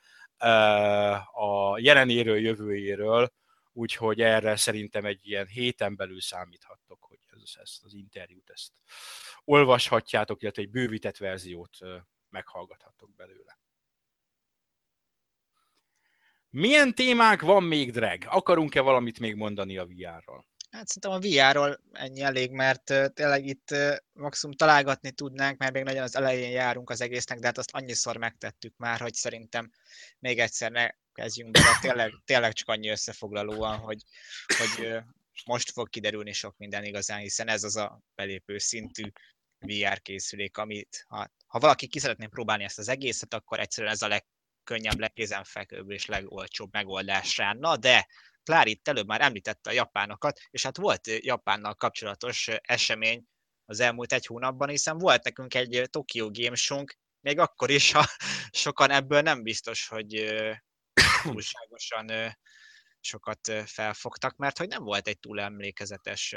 [1.33, 3.33] a jelenéről, jövőjéről,
[3.73, 8.71] úgyhogy erre szerintem egy ilyen héten belül számíthattok, hogy ez, ezt az interjút ezt
[9.43, 11.77] olvashatjátok, illetve egy bővített verziót
[12.29, 13.62] meghallgathatok belőle.
[16.55, 18.23] Milyen témák van még, Drag?
[18.25, 20.45] Akarunk-e valamit még mondani a VR-ról?
[20.71, 23.75] Hát szerintem a VR-ról ennyi elég, mert tényleg itt
[24.13, 28.17] maximum találgatni tudnánk, mert még nagyon az elején járunk az egésznek, de hát azt annyiszor
[28.17, 29.71] megtettük már, hogy szerintem
[30.19, 34.03] még egyszer ne kezdjünk be, de tényleg, tényleg csak annyi összefoglalóan, hogy,
[34.57, 34.97] hogy
[35.45, 39.03] most fog kiderülni sok minden igazán, hiszen ez az a belépő szintű
[39.59, 44.01] VR készülék, amit ha, ha valaki ki szeretné próbálni ezt az egészet, akkor egyszerűen ez
[44.01, 44.07] a
[44.63, 47.54] legkönnyebb, legkézenfekvőbb és legolcsóbb megoldás rá.
[47.54, 48.08] Na de
[48.43, 53.26] Klár itt előbb már említette a japánokat, és hát volt Japánnal kapcsolatos esemény
[53.65, 56.86] az elmúlt egy hónapban, hiszen volt nekünk egy Tokyo Game
[57.19, 58.06] még akkor is, ha
[58.52, 60.34] sokan ebből nem biztos, hogy
[61.21, 62.36] túlságosan
[62.99, 66.36] sokat felfogtak, mert hogy nem volt egy túl emlékezetes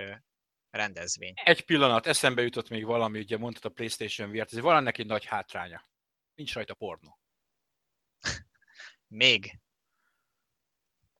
[0.71, 1.33] rendezvény.
[1.45, 5.25] Egy pillanat, eszembe jutott még valami, ugye mondtad a PlayStation VR-t, ez van neki nagy
[5.25, 5.85] hátránya.
[6.35, 7.19] Nincs rajta pornó.
[9.09, 9.59] még.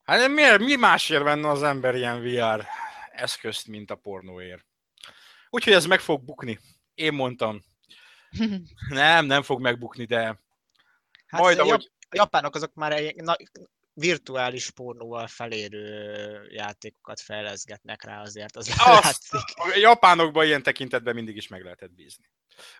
[0.03, 2.67] Hát miért, mi másért venne az ember ilyen VR
[3.11, 4.65] eszközt, mint a pornóért?
[5.49, 6.59] Úgyhogy ez meg fog bukni.
[6.93, 7.63] Én mondtam.
[8.89, 10.23] Nem, nem fog megbukni, de
[11.27, 11.91] hát majd ahogy...
[12.09, 13.35] A japánok azok már egy na,
[13.93, 19.55] virtuális pornóval felérő játékokat fejleszgetnek rá azért, az Azt, látszik.
[19.55, 22.25] A japánokban ilyen tekintetben mindig is meg lehetett bízni.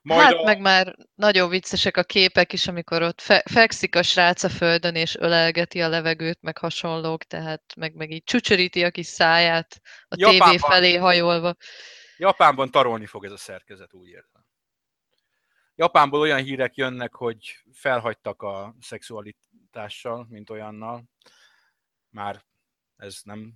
[0.01, 0.43] Majd hát a...
[0.43, 4.95] meg már nagyon viccesek a képek is, amikor ott fe- fekszik a srác a földön,
[4.95, 10.15] és ölelgeti a levegőt, meg hasonlók, tehát meg, meg így csücsöríti a kis száját a
[10.17, 11.55] Japánban, tévé felé hajolva.
[12.17, 14.45] Japánban tarolni fog ez a szerkezet, úgy érzem.
[15.75, 21.03] Japánból olyan hírek jönnek, hogy felhagytak a szexualitással, mint olyannal.
[22.09, 22.45] Már
[22.95, 23.53] ez nem,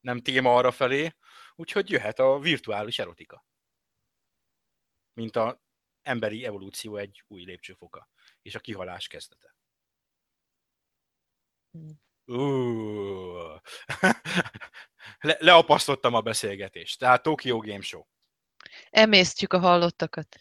[0.00, 1.14] nem téma arra felé,
[1.54, 3.48] úgyhogy jöhet a virtuális erotika
[5.20, 5.62] mint a
[6.02, 8.08] emberi evolúció egy új lépcsőfoka,
[8.42, 9.54] és a kihalás kezdete.
[12.24, 13.60] Uh.
[15.20, 16.98] Le, leapasztottam a beszélgetést.
[16.98, 18.02] Tehát Tokyo Game Show.
[18.90, 20.40] Emésztjük a hallottakat.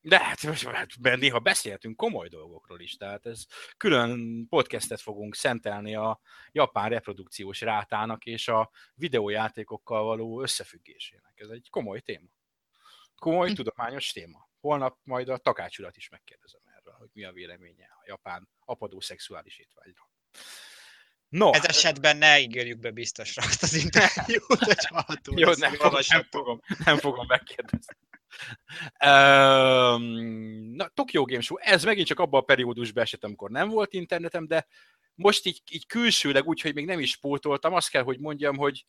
[0.00, 3.44] De hát, hát néha beszéltünk komoly dolgokról is, tehát ez
[3.76, 6.20] külön podcastet fogunk szentelni a
[6.52, 11.32] japán reprodukciós rátának és a videójátékokkal való összefüggésének.
[11.34, 12.37] Ez egy komoly téma
[13.18, 13.54] komoly, hm.
[13.54, 14.48] tudományos téma.
[14.60, 19.58] Holnap majd a takácsulat is megkérdezem erről, hogy mi a véleménye a japán apadó szexuális
[19.58, 20.10] étvágyra.
[21.28, 21.52] No.
[21.52, 25.38] Ez esetben ne ígérjük be biztosra azt az interjút, hogy hallható.
[25.38, 27.96] Jó, nem, fogom, nem, fogom, nem fogom megkérdezni.
[29.04, 30.02] Um,
[30.74, 34.46] na, Tokyo Game Show, ez megint csak abban a periódusban esett, amikor nem volt internetem,
[34.46, 34.66] de
[35.14, 38.84] most így, így külsőleg úgy, hogy még nem is pótoltam, azt kell, hogy mondjam, hogy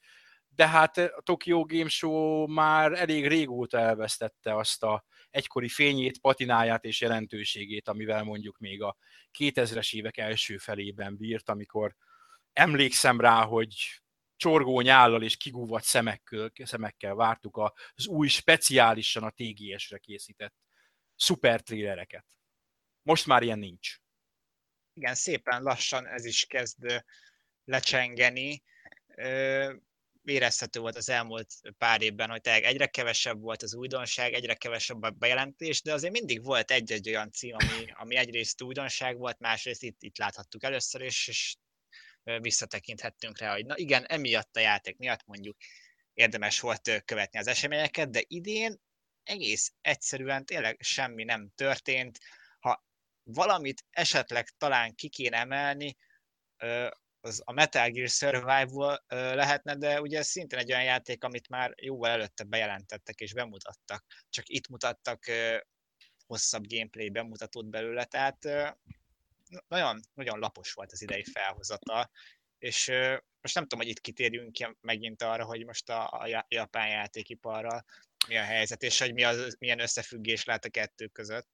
[0.50, 6.84] de hát a Tokyo Game Show már elég régóta elvesztette azt a egykori fényét, patináját
[6.84, 8.98] és jelentőségét, amivel mondjuk még a
[9.38, 11.96] 2000-es évek első felében bírt, amikor
[12.54, 14.02] emlékszem rá, hogy
[14.36, 17.58] csorgó nyállal és kigúvat szemekkel, szemekkel vártuk
[17.96, 20.56] az új speciálisan a TGS-re készített
[21.16, 22.26] szuper trélereket.
[23.02, 23.98] Most már ilyen nincs.
[24.94, 27.04] Igen, szépen lassan ez is kezd
[27.64, 28.64] lecsengeni
[30.24, 35.10] érezhető volt az elmúlt pár évben, hogy egyre kevesebb volt az újdonság, egyre kevesebb a
[35.10, 40.02] bejelentés, de azért mindig volt egy-egy olyan cím, ami, ami egyrészt újdonság volt, másrészt itt,
[40.02, 41.56] itt láthattuk először, és, és
[42.42, 45.58] visszatekinthettünk rá, hogy na igen, emiatt a játék miatt mondjuk
[46.14, 48.82] érdemes volt követni az eseményeket, de idén
[49.24, 52.20] egész egyszerűen tényleg semmi nem történt.
[52.60, 52.86] Ha
[53.24, 55.98] valamit esetleg talán ki kéne emelni,
[57.22, 61.74] az a Metal Gear Survival lehetne, de ugye ez szintén egy olyan játék, amit már
[61.82, 64.06] jóval előtte bejelentettek és bemutattak.
[64.30, 65.24] Csak itt mutattak
[66.26, 68.44] hosszabb gameplay bemutatót belőle, tehát
[69.68, 72.10] nagyon, nagyon lapos volt az idei felhozata,
[72.58, 72.88] és
[73.42, 77.86] most nem tudom, hogy itt kitérjünk megint arra, hogy most a, a japán játékiparral
[78.28, 81.48] mi a helyzet, és hogy mi az, milyen összefüggés lehet a kettő között.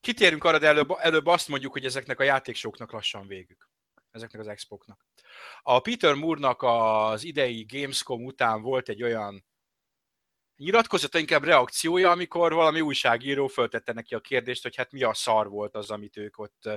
[0.00, 3.68] Kitérünk arra, de előbb, előbb azt mondjuk, hogy ezeknek a játéksoknak lassan végük.
[4.16, 5.06] Ezeknek az expoknak.
[5.62, 9.46] A Peter Moore-nak az idei Gamescom után volt egy olyan
[10.56, 15.48] nyilatkozata, inkább reakciója, amikor valami újságíró föltette neki a kérdést, hogy hát mi a szar
[15.48, 16.68] volt az, amit ők ott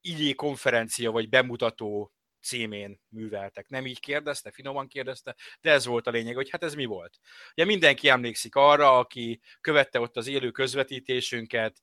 [0.00, 3.68] így konferencia vagy bemutató címén műveltek.
[3.68, 7.18] Nem így kérdezte, finoman kérdezte, de ez volt a lényeg, hogy hát ez mi volt.
[7.52, 11.82] Ugye mindenki emlékszik arra, aki követte ott az élő közvetítésünket,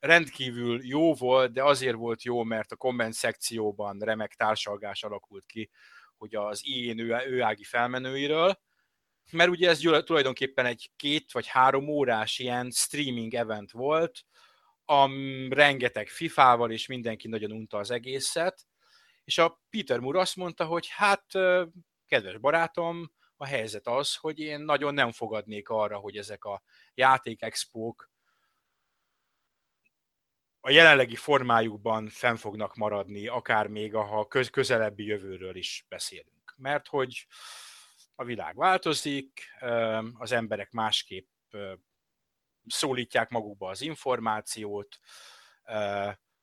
[0.00, 5.70] rendkívül jó volt, de azért volt jó, mert a komment szekcióban remek társalgás alakult ki,
[6.16, 8.60] hogy az ilyen ő, őági felmenőiről,
[9.32, 14.24] mert ugye ez tulajdonképpen egy két vagy három órás ilyen streaming event volt,
[14.90, 15.08] a
[15.48, 18.66] rengeteg FIFA-val, és mindenki nagyon unta az egészet,
[19.24, 21.24] és a Peter Moore azt mondta, hogy hát,
[22.06, 26.62] kedves barátom, a helyzet az, hogy én nagyon nem fogadnék arra, hogy ezek a
[26.94, 28.10] játékexpók
[30.68, 36.54] a jelenlegi formájukban fenn fognak maradni, akár még a közelebbi jövőről is beszélünk.
[36.56, 37.26] Mert hogy
[38.14, 39.40] a világ változik,
[40.12, 41.28] az emberek másképp
[42.66, 44.98] szólítják magukba az információt,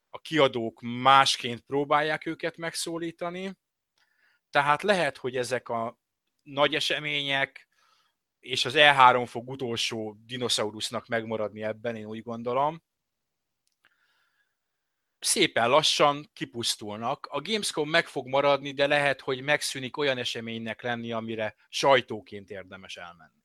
[0.10, 3.58] a kiadók másként próbálják őket megszólítani,
[4.50, 6.00] tehát lehet, hogy ezek a
[6.42, 7.68] nagy események,
[8.40, 12.84] és az E3 fog utolsó dinoszaurusznak megmaradni ebben, én úgy gondolom,
[15.26, 17.28] szépen lassan kipusztulnak.
[17.32, 22.98] A Gamescom meg fog maradni, de lehet, hogy megszűnik olyan eseménynek lenni, amire sajtóként érdemes
[22.98, 23.44] elmenni.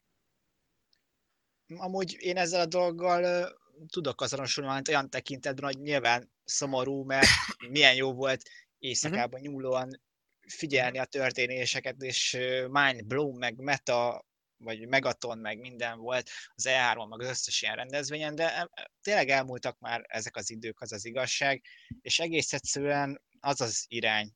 [1.77, 3.49] Amúgy én ezzel a dolggal
[3.89, 7.27] tudok azonosulni, olyan tekintetben, hogy nyilván szomorú, mert
[7.71, 8.43] milyen jó volt
[8.79, 9.49] éjszakában mhm.
[9.49, 10.01] nyúlóan
[10.47, 12.39] figyelni a történéseket, és
[12.69, 14.25] mind blow, meg meta,
[14.61, 18.71] vagy megaton, meg minden volt az E3, meg az összes ilyen rendezvényen, de
[19.03, 21.65] tényleg elmúltak már ezek az idők, az az igazság,
[22.01, 24.33] és egész egyszerűen az az irány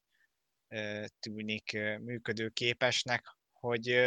[1.21, 3.99] tűnik működőképesnek, hogy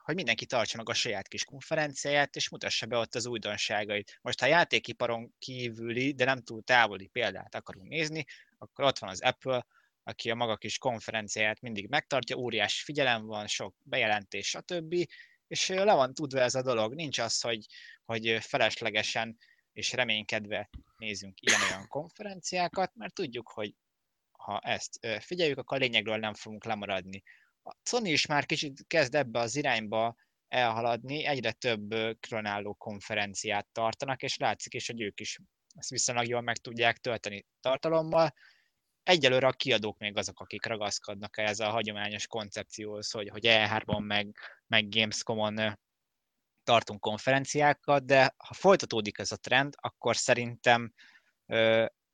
[0.00, 4.18] hogy mindenki tartsa meg a saját kis konferenciáját, és mutassa be ott az újdonságait.
[4.22, 8.24] Most, ha játékiparon kívüli, de nem túl távoli példát akarunk nézni,
[8.58, 9.66] akkor ott van az Apple,
[10.02, 14.94] aki a maga kis konferenciáját mindig megtartja, óriási figyelem van, sok bejelentés, stb.
[15.46, 16.94] És le van tudva ez a dolog.
[16.94, 17.66] Nincs az, hogy,
[18.04, 19.38] hogy feleslegesen
[19.72, 23.74] és reménykedve nézzünk ilyen-olyan konferenciákat, mert tudjuk, hogy
[24.32, 27.22] ha ezt figyeljük, akkor a lényegről nem fogunk lemaradni.
[27.62, 30.14] A Sony is már kicsit kezd ebbe az irányba
[30.48, 35.38] elhaladni, egyre több kronálló konferenciát tartanak, és látszik is, hogy ők is
[35.74, 38.34] ezt viszonylag jól meg tudják tölteni tartalommal.
[39.10, 44.36] Egyelőre a kiadók még azok, akik ragaszkodnak ehhez a hagyományos koncepcióhoz, hogy, hogy E3-on meg,
[44.66, 45.78] meg Gamescom-on
[46.62, 50.92] tartunk konferenciákat, de ha folytatódik ez a trend, akkor szerintem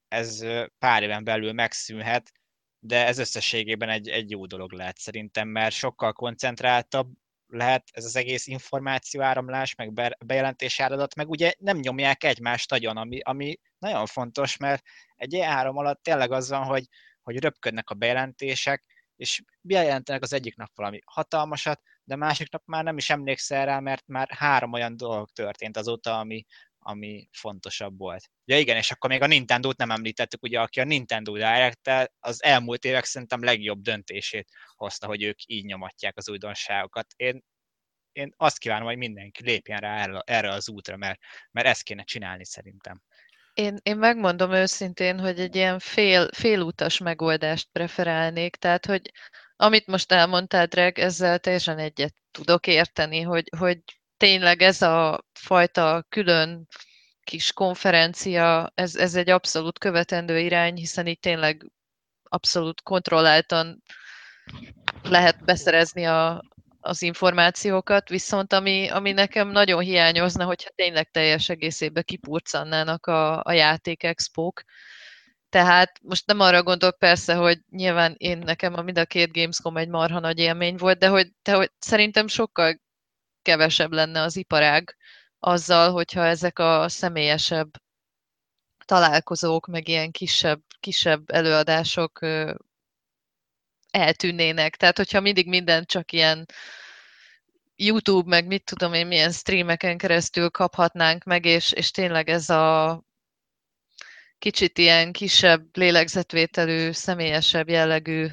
[0.08, 0.44] ez
[0.78, 2.32] pár éven belül megszűnhet,
[2.78, 7.12] de ez összességében egy, egy jó dolog lehet szerintem, mert sokkal koncentráltabb
[7.48, 12.72] lehet ez az egész információ áramlás, meg be, bejelentés áradat, meg ugye nem nyomják egymást
[12.72, 14.82] agyon, ami, ami nagyon fontos, mert
[15.16, 16.84] egy E3 alatt tényleg az van, hogy,
[17.22, 18.84] hogy röpködnek a bejelentések,
[19.16, 23.80] és bejelentenek az egyik nap valami hatalmasat, de másik nap már nem is emlékszel rá,
[23.80, 26.44] mert már három olyan dolog történt azóta, ami,
[26.86, 28.30] ami fontosabb volt.
[28.44, 32.42] Ja igen, és akkor még a Nintendo-t nem említettük, ugye, aki a Nintendo direct az
[32.42, 37.06] elmúlt évek szerintem legjobb döntését hozta, hogy ők így nyomatják az újdonságokat.
[37.16, 37.42] Én,
[38.12, 41.18] én azt kívánom, hogy mindenki lépjen rá erre, erre az útra, mert,
[41.50, 43.02] mert ezt kéne csinálni szerintem.
[43.54, 49.10] Én, én megmondom őszintén, hogy egy ilyen fél, félútas megoldást preferálnék, tehát hogy
[49.56, 53.78] amit most elmondtál, Dreg, ezzel teljesen egyet tudok érteni, hogy, hogy
[54.16, 56.66] tényleg ez a fajta külön
[57.24, 61.70] kis konferencia, ez, ez egy abszolút követendő irány, hiszen itt tényleg
[62.22, 63.82] abszolút kontrolláltan
[65.02, 66.42] lehet beszerezni a,
[66.80, 73.52] az információkat, viszont ami, ami nekem nagyon hiányozna, hogyha tényleg teljes egészében kipurcannának a, a
[73.52, 74.62] játékexpók.
[75.48, 79.76] Tehát most nem arra gondolok persze, hogy nyilván én nekem a mind a két Gamescom
[79.76, 82.80] egy marha nagy élmény volt, de hogy, de hogy szerintem sokkal
[83.46, 84.96] kevesebb lenne az iparág
[85.38, 87.70] azzal, hogyha ezek a személyesebb
[88.84, 92.20] találkozók, meg ilyen kisebb, kisebb előadások
[93.90, 94.76] eltűnnének.
[94.76, 96.46] Tehát, hogyha mindig minden csak ilyen
[97.76, 103.02] YouTube, meg mit tudom én, milyen streameken keresztül kaphatnánk meg, és, és tényleg ez a
[104.38, 108.28] kicsit ilyen kisebb lélegzetvételű, személyesebb jellegű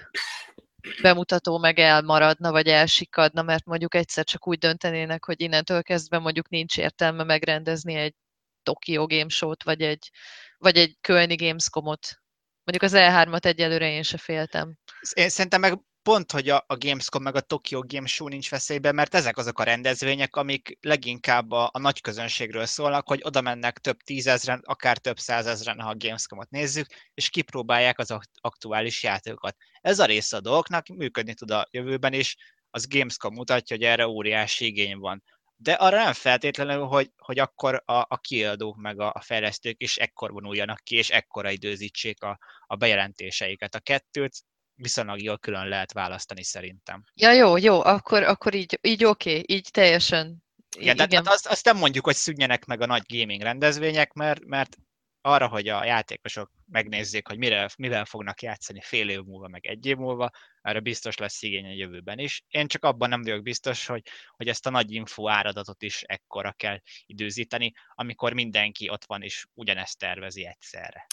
[1.01, 6.49] bemutató meg elmaradna, vagy elsikadna, mert mondjuk egyszer csak úgy döntenének, hogy innentől kezdve mondjuk
[6.49, 8.15] nincs értelme megrendezni egy
[8.63, 10.11] Tokyo Game Show-t, vagy egy,
[10.57, 12.21] vagy egy Kölni Gamescom-ot.
[12.63, 14.77] Mondjuk az E3-at egyelőre én se féltem.
[15.13, 18.95] Én szerintem meg pont, hogy a, a Gamescom meg a Tokyo Game Show nincs veszélyben,
[18.95, 23.78] mert ezek azok a rendezvények, amik leginkább a, a nagy közönségről szólnak, hogy oda mennek
[23.78, 29.56] több tízezren, akár több százezren, ha a Gamescom-ot nézzük, és kipróbálják az aktuális játékokat.
[29.82, 32.36] Ez a része a dolgoknak működni tud a jövőben is,
[32.70, 35.24] az Gamescom mutatja, hogy erre óriási igény van.
[35.56, 39.97] De arra nem feltétlenül, hogy, hogy akkor a, a kiadók meg a, a fejlesztők is
[39.97, 43.76] ekkor vonuljanak ki, és ekkora időzítsék a, a bejelentéseiket.
[43.76, 44.43] A kettőt
[44.76, 47.03] viszonylag jól külön lehet választani szerintem.
[47.13, 50.43] Ja, jó, jó, akkor, akkor így, így oké, okay, így teljesen.
[50.78, 51.09] Igen, igen.
[51.09, 54.78] Tehát azt, azt nem mondjuk, hogy szűnjenek meg a nagy gaming rendezvények, mert, mert
[55.26, 59.86] arra, hogy a játékosok megnézzék, hogy mire, mivel fognak játszani fél év múlva, meg egy
[59.86, 60.30] év múlva,
[60.61, 62.43] erre biztos lesz igény a jövőben is.
[62.47, 64.01] Én csak abban nem vagyok biztos, hogy,
[64.36, 69.45] hogy ezt a nagy info áradatot is ekkora kell időzíteni, amikor mindenki ott van és
[69.53, 71.07] ugyanezt tervezi egyszerre.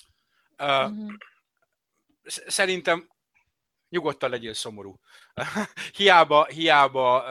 [0.58, 1.12] Uh, uh-huh.
[2.46, 3.08] Szerintem
[3.90, 5.00] nyugodtan legyél szomorú.
[5.96, 7.22] hiába, hiába,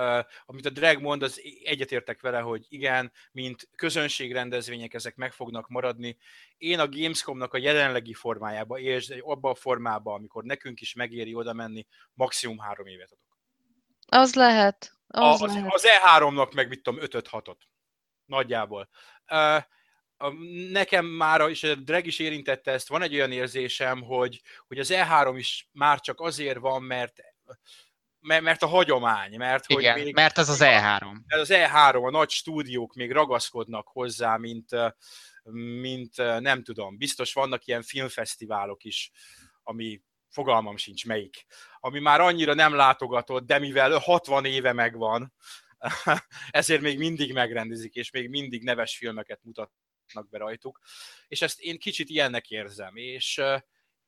[0.45, 6.17] amit a Drag mond, az egyetértek vele, hogy igen, mint közönségrendezvények ezek meg fognak maradni.
[6.57, 11.53] Én a Gamescomnak a jelenlegi formájába, és abban a formában, amikor nekünk is megéri oda
[11.53, 13.37] menni, maximum három évet adok.
[14.07, 14.93] Az lehet.
[15.07, 15.73] Az, a, az, lehet.
[15.73, 17.57] az E3-nak meg mit tudom, 5-6-ot.
[18.25, 18.89] Nagyjából.
[19.31, 19.63] Uh,
[20.71, 24.91] nekem már, és a Drag is érintette ezt, van egy olyan érzésem, hogy, hogy az
[24.93, 27.13] E3 is már csak azért van, mert
[28.21, 31.01] mert a hagyomány, mert hogy Igen, még, mert az az E3.
[31.27, 34.69] Mert az E3, a nagy stúdiók még ragaszkodnak hozzá, mint,
[35.81, 39.11] mint nem tudom, biztos vannak ilyen filmfesztiválok is,
[39.63, 41.45] ami fogalmam sincs melyik,
[41.79, 45.33] ami már annyira nem látogatott, de mivel 60 éve megvan,
[46.49, 49.71] ezért még mindig megrendezik, és még mindig neves filmeket mutat
[50.29, 50.79] be rajtuk,
[51.27, 53.41] és ezt én kicsit ilyennek érzem, és,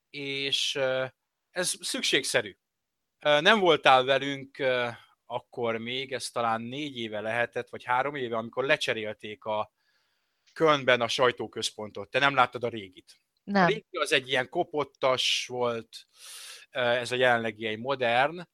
[0.09, 0.79] és
[1.49, 2.57] ez szükségszerű.
[3.19, 4.57] Nem voltál velünk
[5.25, 9.71] akkor még, ez talán négy éve lehetett, vagy három éve, amikor lecserélték a
[10.53, 12.09] Kölnben a sajtóközpontot.
[12.09, 13.21] Te nem láttad a régit.
[13.43, 13.63] Nem.
[13.63, 16.07] A régi az egy ilyen kopottas volt,
[16.69, 18.47] ez a jelenlegi egy modern,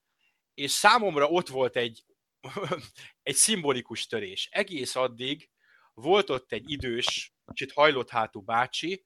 [0.54, 2.04] és számomra ott volt egy,
[3.22, 4.48] egy szimbolikus törés.
[4.50, 5.50] Egész addig
[5.94, 9.04] volt ott egy idős kicsit hajlott hátú bácsi,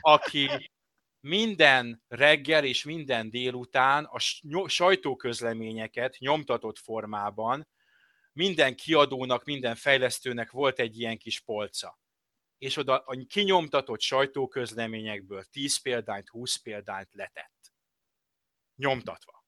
[0.00, 0.70] aki
[1.20, 4.18] minden reggel és minden délután a
[4.68, 7.68] sajtóközleményeket nyomtatott formában
[8.32, 11.98] minden kiadónak, minden fejlesztőnek volt egy ilyen kis polca.
[12.58, 17.72] És oda a kinyomtatott sajtóközleményekből 10 példányt, 20 példányt letett.
[18.76, 19.44] Nyomtatva.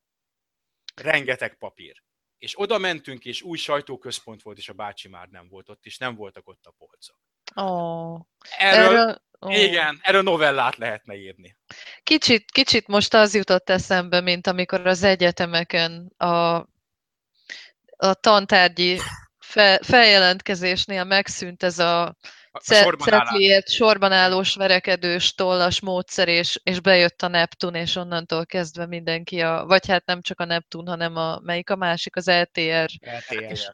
[0.95, 2.03] Rengeteg papír.
[2.39, 5.99] És oda mentünk, és új sajtóközpont volt, és a bácsi már nem volt ott, és
[5.99, 7.30] nem voltak ott a polcok.
[7.55, 8.21] Oh.
[8.59, 9.63] Erről, erről oh.
[9.63, 11.57] igen, erről novellát lehetne írni.
[12.03, 16.57] Kicsit, kicsit most az jutott eszembe, mint amikor az egyetemeken a,
[17.97, 19.01] a tantárgyi
[19.39, 22.17] fe, feljelentkezésnél megszűnt ez a
[22.63, 29.41] cetliért sorban állós verekedős tollas módszer, és, és bejött a Neptun, és onnantól kezdve mindenki
[29.41, 32.89] a, vagy hát nem csak a Neptun, hanem a, melyik a másik, az LTR.
[33.01, 33.43] LTR.
[33.51, 33.71] És,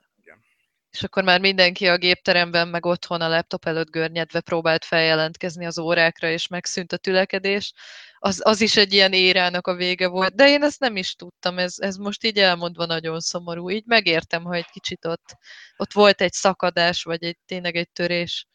[0.96, 5.78] és akkor már mindenki a gépteremben, meg otthon a laptop előtt görnyedve próbált feljelentkezni az
[5.78, 7.72] órákra, és megszűnt a tülekedés.
[8.18, 11.58] Az, az is egy ilyen érának a vége volt, de én ezt nem is tudtam,
[11.58, 13.70] ez, ez most így elmondva nagyon szomorú.
[13.70, 15.36] Így megértem, ha egy kicsit ott,
[15.76, 18.46] ott volt egy szakadás, vagy egy tényleg egy törés.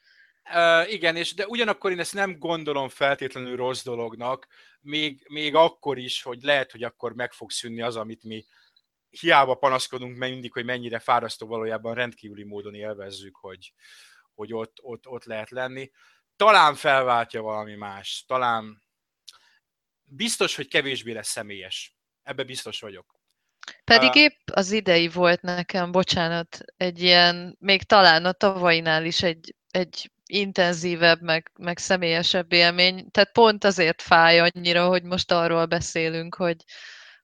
[0.53, 4.47] Uh, igen, és de ugyanakkor én ezt nem gondolom feltétlenül rossz dolognak,
[4.81, 8.45] még, még akkor is, hogy lehet, hogy akkor meg fog szűnni az, amit mi
[9.19, 13.73] hiába panaszkodunk mindig, hogy mennyire fárasztó valójában rendkívüli módon élvezzük, hogy,
[14.33, 15.91] hogy ott, ott, ott lehet lenni.
[16.35, 18.83] Talán felváltja valami más, talán
[20.03, 21.95] biztos, hogy kevésbé lesz személyes.
[22.23, 23.19] Ebbe biztos vagyok.
[23.83, 29.55] Pedig épp az idei volt nekem, bocsánat, egy ilyen, még talán a tavainál is egy,
[29.71, 33.11] egy intenzívebb, meg, meg személyesebb élmény.
[33.11, 36.63] Tehát pont azért fáj annyira, hogy most arról beszélünk, hogy,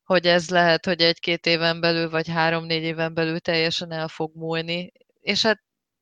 [0.07, 4.91] hogy ez lehet, hogy egy-két éven belül, vagy három-négy éven belül teljesen el fog múlni.
[5.19, 5.61] És hát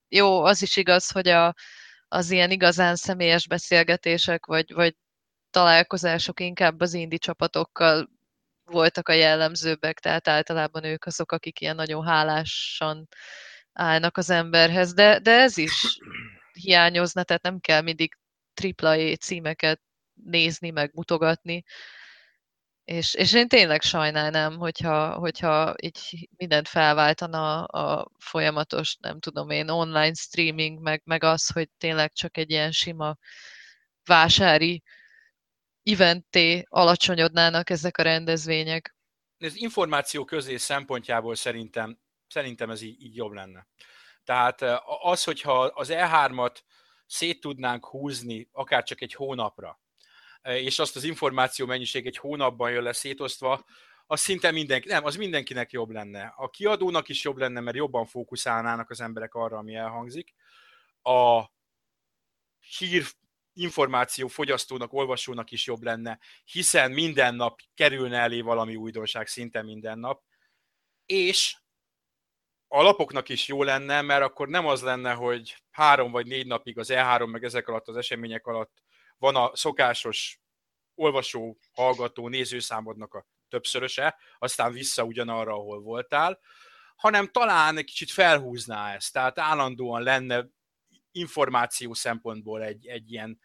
[0.09, 1.53] jó, az is igaz, hogy a,
[2.07, 4.95] az ilyen igazán személyes beszélgetések, vagy, vagy
[5.49, 8.09] találkozások inkább az indi csapatokkal
[8.63, 13.07] voltak a jellemzőbbek, tehát általában ők azok, akik ilyen nagyon hálásan
[13.73, 15.97] állnak az emberhez, de, de ez is
[16.53, 18.17] hiányozna, tehát nem kell mindig
[18.81, 19.81] AAA címeket
[20.13, 21.63] nézni, meg mutogatni.
[22.85, 29.69] És, és én tényleg sajnálnám, hogyha, hogyha így mindent felváltana a folyamatos, nem tudom én,
[29.69, 33.17] online streaming, meg, meg az, hogy tényleg csak egy ilyen sima
[34.03, 34.83] vásári
[35.83, 38.95] eventé alacsonyodnának ezek a rendezvények.
[39.37, 43.67] Az információ közé szempontjából szerintem, szerintem ez így, így jobb lenne.
[44.23, 44.61] Tehát
[45.01, 46.55] az, hogyha az E3-at
[47.05, 49.79] szét tudnánk húzni, akár csak egy hónapra,
[50.53, 53.65] és azt az információ mennyiség egy hónapban jön le szétosztva,
[54.07, 56.33] az szinte mindenki, nem, az mindenkinek jobb lenne.
[56.35, 60.33] A kiadónak is jobb lenne, mert jobban fókuszálnának az emberek arra, ami elhangzik.
[61.01, 61.43] A
[62.77, 63.05] hír
[63.53, 69.99] információ fogyasztónak, olvasónak is jobb lenne, hiszen minden nap kerülne elé valami újdonság, szinte minden
[69.99, 70.23] nap.
[71.05, 71.55] És
[72.67, 76.77] a lapoknak is jó lenne, mert akkor nem az lenne, hogy három vagy négy napig
[76.77, 78.83] az E3 meg ezek alatt az események alatt
[79.17, 80.39] van a szokásos
[80.95, 86.39] olvasó, hallgató, nézőszámodnak a többszöröse, aztán vissza ugyanarra, ahol voltál,
[86.95, 90.47] hanem talán egy kicsit felhúzná ezt, tehát állandóan lenne
[91.11, 93.39] információ szempontból egy, egy ilyen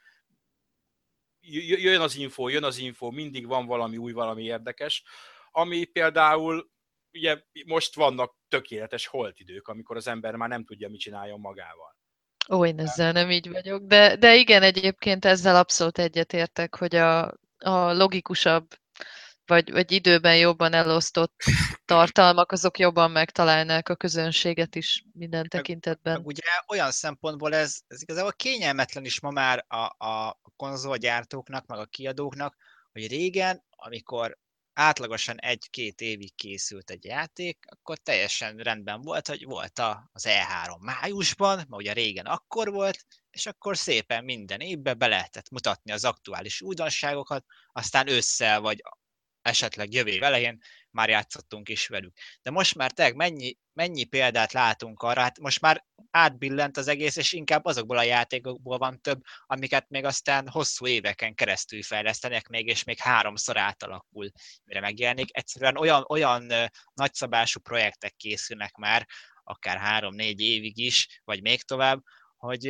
[1.41, 5.05] jön az info, jön az info, mindig van valami új, valami érdekes,
[5.51, 6.71] ami például
[7.13, 11.97] ugye most vannak tökéletes holtidők, amikor az ember már nem tudja, mit csináljon magával.
[12.51, 17.27] Ó, én ezzel nem így vagyok, de, de igen, egyébként ezzel abszolút egyetértek, hogy a,
[17.59, 18.67] a logikusabb,
[19.47, 21.35] vagy, vagy időben jobban elosztott
[21.85, 26.21] tartalmak, azok jobban megtalálnák a közönséget is minden tekintetben.
[26.25, 31.85] Ugye olyan szempontból ez, ez igazából kényelmetlen is ma már a, a konzolgyártóknak, meg a
[31.85, 32.57] kiadóknak,
[32.93, 34.39] hogy régen, amikor
[34.81, 39.79] átlagosan egy-két évig készült egy játék, akkor teljesen rendben volt, hogy volt
[40.13, 45.51] az E3 májusban, mert ugye régen akkor volt, és akkor szépen minden évben be lehetett
[45.51, 48.83] mutatni az aktuális újdonságokat, aztán ősszel vagy
[49.51, 50.59] esetleg jövő év elején
[50.91, 52.17] már játszottunk is velük.
[52.43, 57.17] De most már tényleg mennyi, mennyi példát látunk arra, hát most már átbillent az egész,
[57.17, 62.67] és inkább azokból a játékokból van több, amiket még aztán hosszú éveken keresztül fejlesztenek még,
[62.67, 64.31] és még háromszor átalakul,
[64.65, 65.37] mire megjelenik.
[65.37, 66.53] Egyszerűen olyan, olyan
[66.95, 69.07] nagyszabású projektek készülnek már,
[69.43, 72.03] akár három-négy évig is, vagy még tovább,
[72.37, 72.63] hogy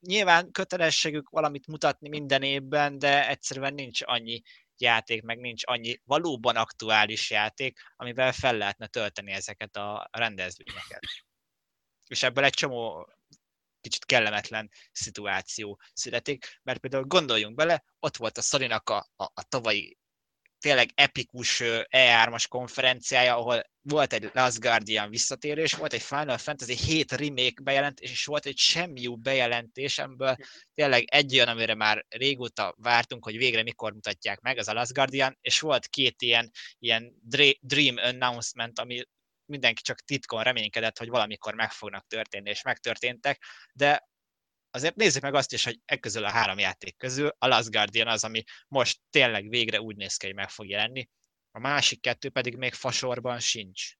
[0.00, 4.42] nyilván kötelességük valamit mutatni minden évben, de egyszerűen nincs annyi
[4.80, 11.00] játék, meg nincs annyi valóban aktuális játék, amivel fel lehetne tölteni ezeket a rendezvényeket.
[12.06, 13.12] És ebből egy csomó
[13.80, 19.42] kicsit kellemetlen szituáció születik, mert például gondoljunk bele, ott volt a Szalinak a, a, a
[19.48, 19.98] tavalyi
[20.58, 27.12] tényleg epikus E3-as konferenciája, ahol volt egy Last Guardian visszatérés, volt egy Final Fantasy 7
[27.12, 30.36] remake bejelentés, és volt egy semmi bejelentés, amiből
[30.74, 34.92] tényleg egy olyan, amire már régóta vártunk, hogy végre mikor mutatják meg, az a Last
[34.92, 37.14] Guardian, és volt két ilyen, ilyen
[37.60, 39.02] Dream Announcement, ami
[39.44, 43.42] mindenki csak titkon reménykedett, hogy valamikor meg fognak történni, és megtörténtek,
[43.72, 44.08] de
[44.70, 48.08] azért nézzük meg azt is, hogy e közül a három játék közül a Last Guardian
[48.08, 51.08] az, ami most tényleg végre úgy néz ki, hogy meg fog jelenni,
[51.50, 53.92] a másik kettő pedig még fasorban sincs.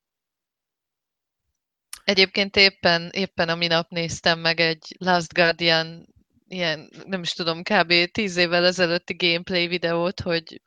[2.04, 6.06] Egyébként éppen, éppen a minap néztem meg egy Last Guardian
[6.48, 8.10] ilyen, nem is tudom, kb.
[8.10, 10.62] tíz évvel ezelőtti gameplay videót, hogy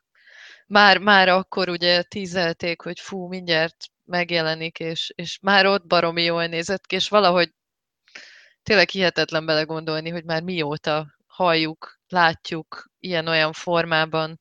[0.68, 3.76] már, már akkor ugye tízelték, hogy fú, mindjárt
[4.06, 7.52] megjelenik, és, és már ott baromi jól nézett ki, és valahogy
[8.64, 14.40] tényleg hihetetlen belegondolni, hogy már mióta halljuk, látjuk ilyen-olyan formában.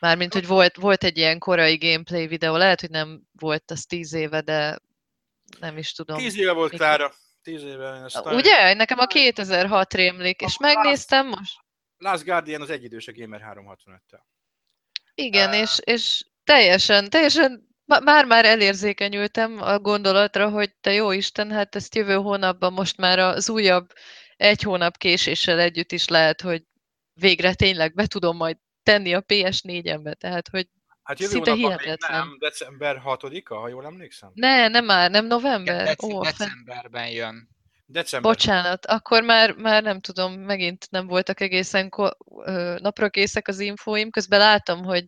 [0.00, 4.12] Mármint, hogy volt, volt egy ilyen korai gameplay videó, lehet, hogy nem volt az tíz
[4.12, 4.78] éve, de
[5.60, 6.16] nem is tudom.
[6.16, 7.12] Tíz éve volt Klára.
[7.42, 8.08] Tíz éve.
[8.24, 8.74] Ugye?
[8.74, 11.56] Nekem a 2006 rémlik, és megnéztem most.
[11.96, 14.20] Last Guardian az egyidős a Gamer 365-tel.
[15.14, 21.74] Igen, uh, és, és teljesen, teljesen már-már elérzékenyültem a gondolatra, hogy te jó Isten, hát
[21.76, 23.92] ezt jövő hónapban most már az újabb
[24.36, 26.62] egy hónap késéssel együtt is lehet, hogy
[27.12, 30.68] végre tényleg be tudom majd tenni a PS4-embe, tehát hogy
[31.02, 32.18] Hát jövő Szinte hihetetlen.
[32.18, 34.30] nem, december 6-a, ha jól emlékszem?
[34.34, 35.74] Ne, nem már, nem november.
[35.74, 37.48] Igen, dec- Ó, decemberben jön.
[37.86, 38.32] December.
[38.32, 42.16] Bocsánat, akkor már, már nem tudom, megint nem voltak egészen ko-
[42.78, 45.04] napra készek az infóim, közben látom, hogy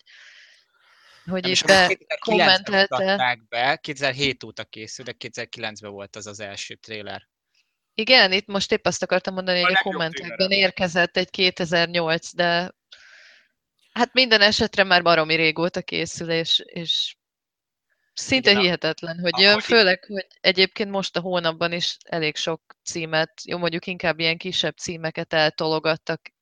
[1.25, 3.39] hogy nem, itt be kommentelte.
[3.49, 7.29] be, 2007 óta készül, de 2009-ben volt az az első tréler.
[7.95, 12.73] Igen, itt most épp azt akartam mondani, A hogy a kommentekben érkezett egy 2008, de
[13.93, 17.17] hát minden esetre már baromi régóta készül, és, és
[18.15, 23.33] szinte Igen, hihetetlen, hogy jön, főleg, hogy egyébként most a hónapban is elég sok címet,
[23.45, 26.33] jó mondjuk inkább ilyen kisebb címeket eltologattak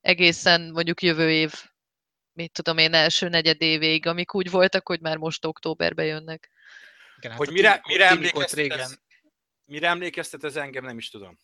[0.00, 1.52] egészen mondjuk jövő év,
[2.42, 6.50] mit tudom én, első negyedévéig, amik úgy voltak, hogy már most októberbe jönnek.
[7.16, 8.98] Igen, hát Hogy a mire, mire, emlékeztet régen ez,
[9.64, 11.38] mire emlékeztet ez engem, nem is tudom.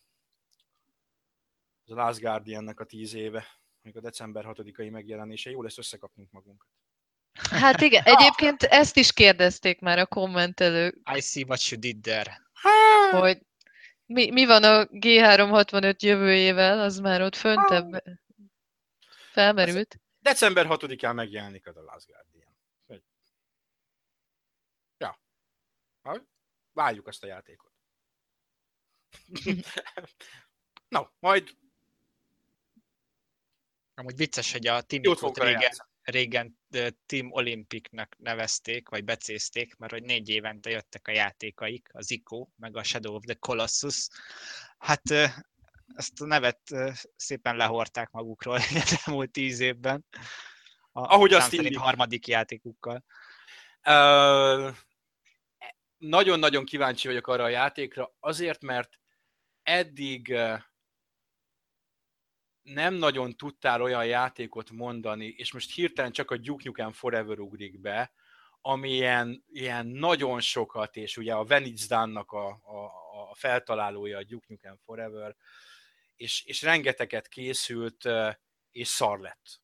[1.85, 3.45] Ez a Last Guardian-nek a tíz éve,
[3.81, 5.49] még a december 6-ai megjelenése.
[5.49, 6.67] Jó lesz összekapnunk magunkat.
[7.49, 12.41] Hát igen, egyébként ezt is kérdezték már a kommentelők, I see what you did there.
[13.11, 13.37] hogy
[14.05, 18.03] mi, mi van a G365 jövőjével, az már ott föntebb
[19.31, 19.99] felmerült.
[20.19, 22.57] December 6-án megjelenik a The Last Guardian.
[24.97, 25.19] Ja.
[26.71, 27.71] Várjuk azt a játékot.
[30.87, 31.57] no, majd
[33.99, 36.59] Amúgy vicces, hogy a vele régen, régen
[37.05, 42.77] Team Olympicnak nevezték, vagy becézték, mert hogy négy évente jöttek a játékaik, az ICO, meg
[42.77, 44.07] a Shadow of the Colossus.
[44.77, 45.01] Hát
[45.99, 46.59] ezt a nevet
[47.15, 50.05] szépen lehorták magukról az elmúlt tíz évben.
[50.91, 51.77] A Ahogy azt illik.
[51.77, 53.03] harmadik játékukkal.
[53.83, 54.69] Ö,
[55.97, 58.99] Nagyon-nagyon kíváncsi vagyok arra a játékra, azért, mert
[59.63, 60.37] eddig
[62.61, 67.79] nem nagyon tudtál olyan játékot mondani, és most hirtelen csak a Duke Nukem Forever ugrik
[67.79, 68.11] be,
[68.61, 72.83] ami ilyen, ilyen nagyon sokat, és ugye a Venice Dunn-nak a, a,
[73.29, 75.35] a feltalálója a Duke Nukem Forever,
[76.19, 78.09] és, és rengeteget készült,
[78.71, 79.61] és szar lett.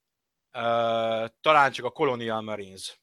[1.41, 3.01] Talán csak a Colonial Marines,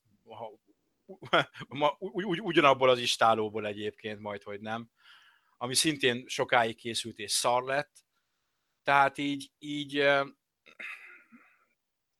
[2.42, 4.90] ugyanabból az istálóból egyébként majd, hogy nem,
[5.56, 7.92] ami szintén sokáig készült és szar lett.
[8.82, 10.08] Tehát így, így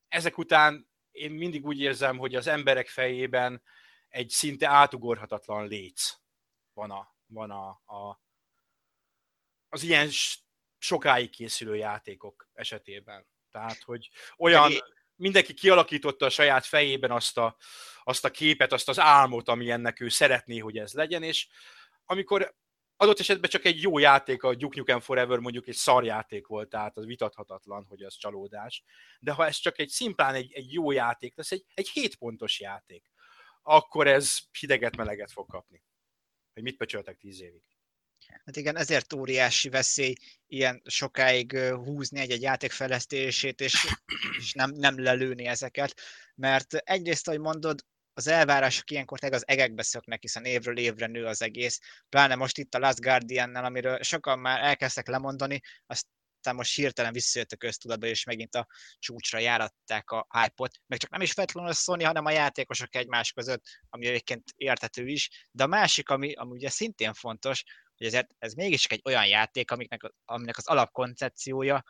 [0.07, 3.63] ezek után én mindig úgy érzem, hogy az emberek fejében
[4.09, 6.15] egy szinte átugorhatatlan léc
[6.73, 8.21] van, a, van a, a,
[9.69, 10.09] az ilyen
[10.83, 13.27] sokáig készülő játékok esetében.
[13.51, 14.71] Tehát, hogy olyan,
[15.15, 17.57] mindenki kialakította a saját fejében azt a,
[18.03, 21.47] azt a képet, azt az álmot, ami ennek ő szeretné, hogy ez legyen, és
[22.05, 22.55] amikor
[22.95, 26.97] adott esetben csak egy jó játék, a Duke Nukem Forever mondjuk egy szarjáték volt, tehát
[26.97, 28.83] az vitathatatlan, hogy az csalódás,
[29.19, 32.59] de ha ez csak egy szimplán egy, egy jó játék lesz, egy, egy 7 pontos
[32.59, 33.11] játék,
[33.61, 35.83] akkor ez hideget-meleget fog kapni.
[36.53, 37.72] Hogy mit pöcsöltek 10 évig.
[38.27, 40.13] Hát igen, ezért óriási veszély
[40.47, 43.87] ilyen sokáig húzni egy-egy játék fejlesztését, és,
[44.37, 46.01] és nem, nem lelőni ezeket,
[46.35, 47.81] mert egyrészt, ahogy mondod,
[48.13, 52.57] az elvárások ilyenkor tényleg az egekbe szöknek, hiszen évről évre nő az egész, pláne most
[52.57, 58.05] itt a Last Guardian-nel, amiről sokan már elkezdtek lemondani, aztán most hirtelen visszajött a köztudatba,
[58.05, 58.67] és megint a
[58.99, 63.63] csúcsra járatták a hype-ot, meg csak nem is feltétlenül a hanem a játékosok egymás között,
[63.89, 67.63] ami egyébként értető is, de a másik, ami, ami ugye szintén fontos,
[68.03, 71.83] hogy ezért ez mégis egy olyan játék, amiknek, aminek az alapkoncepciója,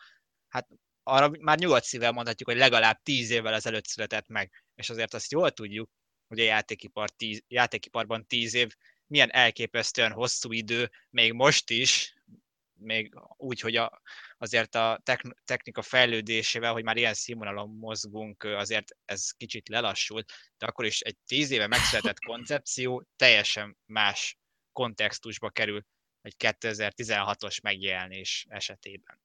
[0.47, 0.67] hát
[1.03, 5.31] arra már nyugodt szívvel mondhatjuk, hogy legalább tíz évvel ezelőtt született meg, és azért azt
[5.31, 5.89] jól tudjuk,
[6.27, 8.75] hogy a játékipar tíz, játékiparban tíz év
[9.07, 12.13] milyen elképesztően hosszú idő, még most is,
[12.73, 14.01] még úgy, hogy a,
[14.37, 20.65] azért a techn- technika fejlődésével, hogy már ilyen színvonalon mozgunk, azért ez kicsit lelassult, de
[20.65, 24.37] akkor is egy tíz éve megszületett koncepció teljesen más
[24.71, 25.85] kontextusba kerül
[26.23, 29.21] egy 2016-os megjelenés esetében.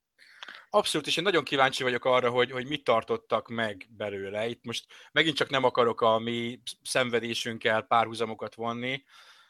[0.69, 4.47] Abszolút, és én nagyon kíváncsi vagyok arra, hogy, hogy mit tartottak meg belőle.
[4.47, 9.03] Itt most megint csak nem akarok a mi szenvedésünkkel párhuzamokat vonni,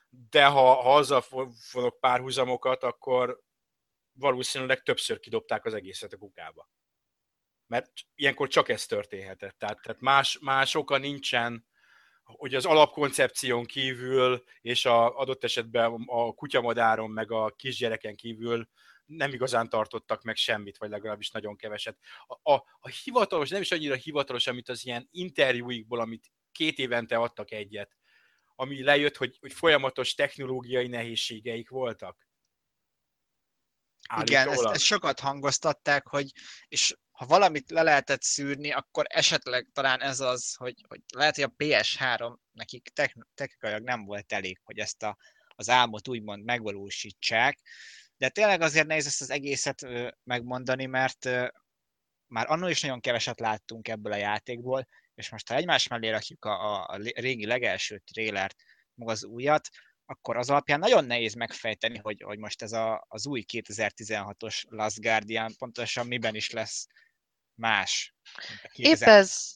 [0.09, 1.23] de ha, ha azzal
[1.71, 3.43] vonok párhuzamokat, akkor
[4.11, 6.69] valószínűleg többször kidobták az egészet a kukába.
[7.67, 9.57] Mert ilyenkor csak ez történhetett.
[9.57, 11.68] Tehát, tehát más, más oka nincsen,
[12.37, 18.69] hogy az alapkoncepción kívül, és a adott esetben a kutyamadáron, meg a kisgyereken kívül
[19.05, 21.97] nem igazán tartottak meg semmit, vagy legalábbis nagyon keveset.
[22.27, 27.15] A, a, a hivatalos, nem is annyira hivatalos, amit az ilyen interjúikból, amit két évente
[27.15, 27.97] adtak egyet,
[28.55, 32.27] ami lejött, hogy, hogy folyamatos technológiai nehézségeik voltak.
[34.21, 34.73] Igen, ezt, Állítólag.
[34.73, 36.31] ezt sokat hangoztatták, hogy
[36.67, 41.43] és ha valamit le lehetett szűrni, akkor esetleg talán ez az, hogy, hogy lehet, hogy
[41.43, 45.17] a PS3 nekik techn- technikailag nem volt elég, hogy ezt a,
[45.47, 47.59] az álmot úgymond megvalósítsák,
[48.17, 49.87] de tényleg azért nehéz ezt az egészet
[50.23, 51.25] megmondani, mert
[52.27, 56.45] már annól is nagyon keveset láttunk ebből a játékból, és most ha egymás mellé rakjuk
[56.45, 58.55] a, a, régi legelső trélert,
[58.95, 59.69] meg az újat,
[60.05, 64.99] akkor az alapján nagyon nehéz megfejteni, hogy, hogy most ez a, az új 2016-os Last
[64.99, 66.87] Guardian pontosan miben is lesz
[67.59, 68.13] más.
[68.71, 69.53] Épp ez,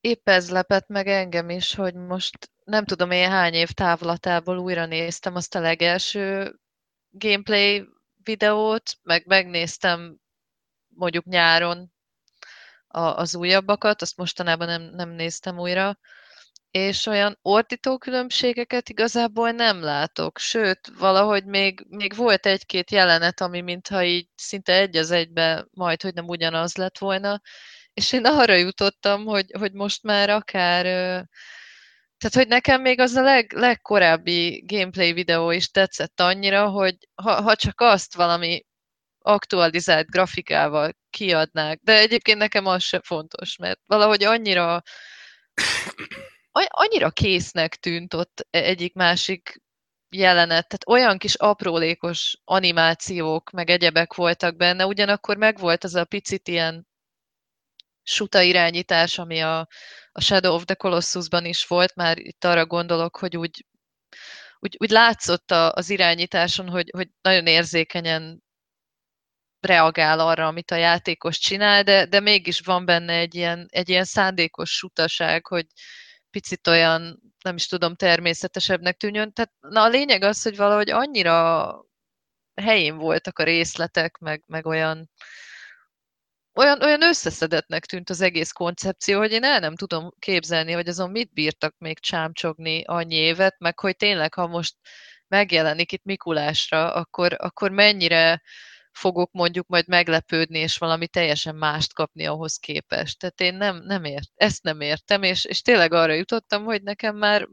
[0.00, 4.86] épp ez lepett meg engem is, hogy most nem tudom én hány év távlatából újra
[4.86, 6.56] néztem azt a legelső
[7.10, 7.88] gameplay
[8.22, 10.18] videót, meg megnéztem
[10.88, 11.92] mondjuk nyáron
[12.86, 15.98] a, az újabbakat, azt mostanában nem, nem néztem újra,
[16.70, 20.38] és olyan ordító különbségeket igazából nem látok.
[20.38, 26.02] Sőt, valahogy még, még volt egy-két jelenet, ami mintha így szinte egy az egybe majd,
[26.02, 27.40] hogy nem ugyanaz lett volna,
[27.94, 30.84] és én arra jutottam, hogy, hogy most már akár
[32.18, 37.42] tehát, hogy nekem még az a leg, legkorábbi gameplay videó is tetszett annyira, hogy ha,
[37.42, 38.64] ha csak azt valami
[39.18, 44.82] aktualizált grafikával kiadnák, de egyébként nekem az sem fontos, mert valahogy annyira
[46.64, 49.62] annyira késznek tűnt ott egyik-másik
[50.08, 56.48] jelenet, tehát olyan kis aprólékos animációk, meg egyebek voltak benne, ugyanakkor megvolt az a picit
[56.48, 56.86] ilyen
[58.02, 59.58] suta irányítás, ami a,
[60.12, 63.66] a Shadow of the Colossusban is volt, már itt arra gondolok, hogy úgy,
[64.58, 68.42] úgy, úgy látszott az irányításon, hogy, hogy nagyon érzékenyen
[69.60, 74.04] reagál arra, amit a játékos csinál, de, de mégis van benne egy ilyen, egy ilyen
[74.04, 75.66] szándékos sutaság, hogy
[76.36, 79.32] picit olyan, nem is tudom, természetesebbnek tűnjön.
[79.32, 81.84] Tehát na, a lényeg az, hogy valahogy annyira
[82.54, 85.10] helyén voltak a részletek, meg, meg olyan,
[86.54, 91.10] olyan, olyan összeszedettnek tűnt az egész koncepció, hogy én el nem tudom képzelni, hogy azon
[91.10, 94.74] mit bírtak még csámcsogni annyi évet, meg hogy tényleg, ha most
[95.28, 98.42] megjelenik itt Mikulásra, akkor, akkor mennyire
[98.96, 103.18] fogok mondjuk majd meglepődni, és valami teljesen mást kapni ahhoz képest.
[103.18, 107.16] Tehát én nem, nem ért, ezt nem értem, és, és tényleg arra jutottam, hogy nekem
[107.16, 107.48] már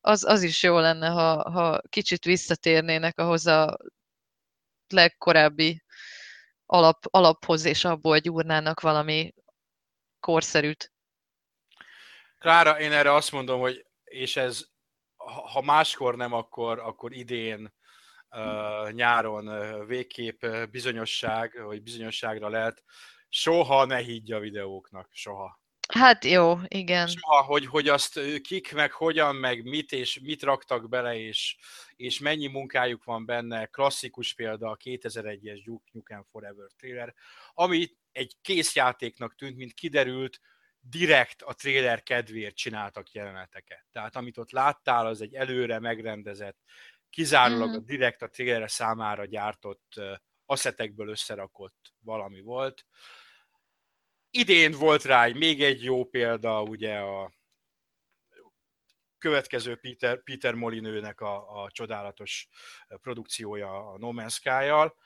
[0.00, 3.76] az, az is jó lenne, ha, ha kicsit visszatérnének ahhoz a
[4.88, 5.82] legkorábbi
[6.66, 9.34] alap, alaphoz, és abból gyúrnának valami
[10.20, 10.92] korszerűt.
[12.38, 14.64] Klára, én erre azt mondom, hogy és ez,
[15.52, 17.72] ha máskor nem, akkor, akkor idén
[18.90, 19.50] nyáron
[19.86, 22.82] végképp bizonyosság, hogy bizonyosságra lehet,
[23.28, 25.60] soha ne higgy a videóknak, soha.
[25.88, 27.06] Hát jó, igen.
[27.06, 31.56] Soha, hogy, hogy azt kik, meg hogyan, meg mit, és mit raktak bele, és,
[31.96, 33.66] és mennyi munkájuk van benne.
[33.66, 37.14] Klasszikus példa a 2001-es Duke Nukem Forever trailer,
[37.54, 40.40] ami egy készjátéknak tűnt, mint kiderült,
[40.80, 43.84] direkt a trailer kedvéért csináltak jeleneteket.
[43.92, 46.58] Tehát amit ott láttál, az egy előre megrendezett,
[47.12, 47.74] kizárólag mm.
[47.74, 50.00] a direkt a trailer számára gyártott
[50.46, 52.86] asszetekből összerakott valami volt.
[54.30, 57.32] Idén volt rá még egy jó példa, ugye a
[59.18, 62.48] következő Peter, Peter Molinőnek a, a csodálatos
[62.88, 64.96] produkciója a No Man's Sky-jal.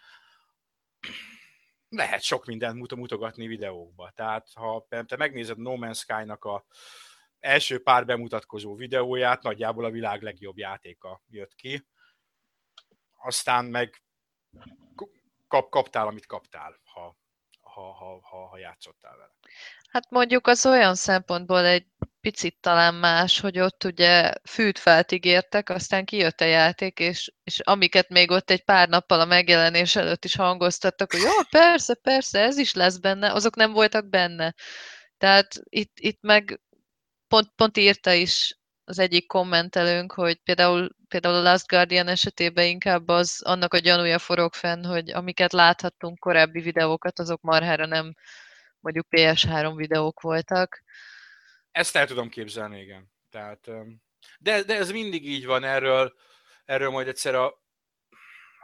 [1.89, 4.11] Lehet sok mindent mutogatni videókba.
[4.15, 6.67] Tehát ha te megnézed No Man's Sky-nak a
[7.39, 11.87] első pár bemutatkozó videóját, nagyjából a világ legjobb játéka jött ki
[13.17, 14.03] aztán meg
[15.49, 17.17] kap, kaptál, amit kaptál, ha,
[17.61, 19.35] ha, ha, ha, ha játszottál vele.
[19.89, 21.87] Hát mondjuk az olyan szempontból egy
[22.21, 28.09] picit talán más, hogy ott ugye fűtfelt ígértek, aztán kijött a játék, és, és amiket
[28.09, 32.59] még ott egy pár nappal a megjelenés előtt is hangoztattak, hogy jó, persze, persze, ez
[32.59, 34.55] is lesz benne, azok nem voltak benne.
[35.19, 36.61] Tehát itt, itt meg
[37.29, 43.09] pont, pont írta is az egyik kommentelőnk, hogy például, például a Last Guardian esetében inkább
[43.09, 48.15] az annak a gyanúja forog fenn, hogy amiket láthattunk korábbi videókat, azok marhára nem
[48.81, 50.83] mondjuk PS3 videók voltak.
[51.71, 53.11] Ezt el tudom képzelni, igen.
[53.31, 53.71] Tehát,
[54.39, 56.15] de, de ez mindig így van, erről,
[56.65, 57.65] erről majd egyszer a,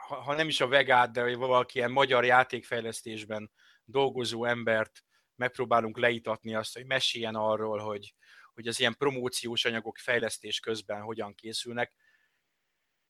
[0.08, 3.50] ha nem is a vegát, de valaki ilyen magyar játékfejlesztésben
[3.84, 8.14] dolgozó embert megpróbálunk leítatni azt, hogy meséljen arról, hogy,
[8.54, 11.92] hogy az ilyen promóciós anyagok fejlesztés közben hogyan készülnek.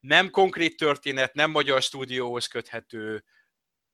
[0.03, 3.25] Nem konkrét történet, nem magyar stúdióhoz köthető,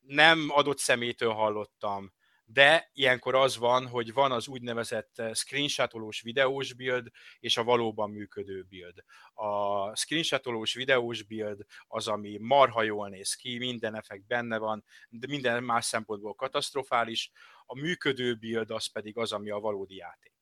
[0.00, 2.12] nem adott szemétől hallottam,
[2.44, 7.06] de ilyenkor az van, hogy van az úgynevezett screenshotolós videós build
[7.40, 9.04] és a valóban működő build.
[9.32, 15.26] A screenshotolós videós build az, ami marha jól néz ki, minden effekt benne van, de
[15.26, 17.30] minden más szempontból katasztrofális,
[17.66, 20.37] a működő build az pedig az, ami a valódi játék.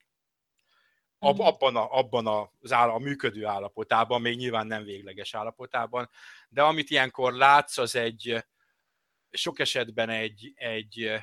[1.19, 1.45] Ab, mhm.
[1.45, 6.09] abban, a, abban az áll, a működő állapotában, még nyilván nem végleges állapotában,
[6.49, 8.45] de amit ilyenkor látsz, az egy
[9.31, 11.21] sok esetben egy, egy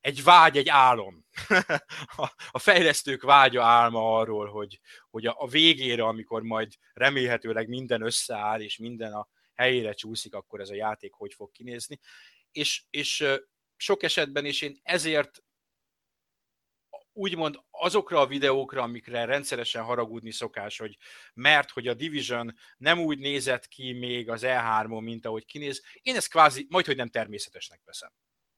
[0.00, 1.26] egy vágy, egy álom.
[2.50, 8.60] a fejlesztők vágya álma arról, hogy, hogy a, a végére, amikor majd remélhetőleg minden összeáll,
[8.60, 12.00] és minden a helyére csúszik, akkor ez a játék hogy fog kinézni.
[12.52, 13.24] És, és
[13.76, 15.42] sok esetben is én ezért
[17.12, 20.96] úgymond azokra a videókra, amikre rendszeresen haragudni szokás, hogy
[21.34, 26.16] mert hogy a Division nem úgy nézett ki még az E3-on, mint ahogy kinéz, én
[26.16, 28.10] ezt kvázi, majd hogy nem természetesnek veszem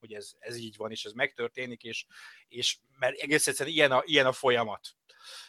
[0.03, 2.07] hogy ez, ez így van, és ez megtörténik, és,
[2.49, 4.89] és mert egész egyszerűen ilyen a, ilyen a folyamat.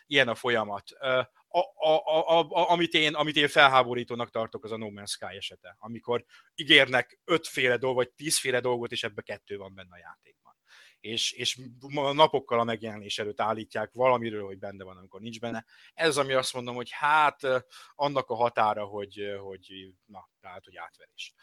[0.05, 0.91] Ilyen a folyamat.
[0.91, 5.35] A, a, a, a, amit, én, amit én felháborítónak tartok, az a No Man's Sky
[5.35, 6.25] esete, amikor
[6.55, 10.35] ígérnek ötféle dolgot, vagy tízféle dolgot, és ebbe kettő van benne a játék
[11.03, 11.59] és, és
[12.13, 15.65] napokkal a megjelenés előtt állítják valamiről, hogy benne van, amikor nincs benne.
[15.93, 17.41] Ez ami azt mondom, hogy hát
[17.95, 21.33] annak a határa, hogy, hogy na, tehát, hogy átverés.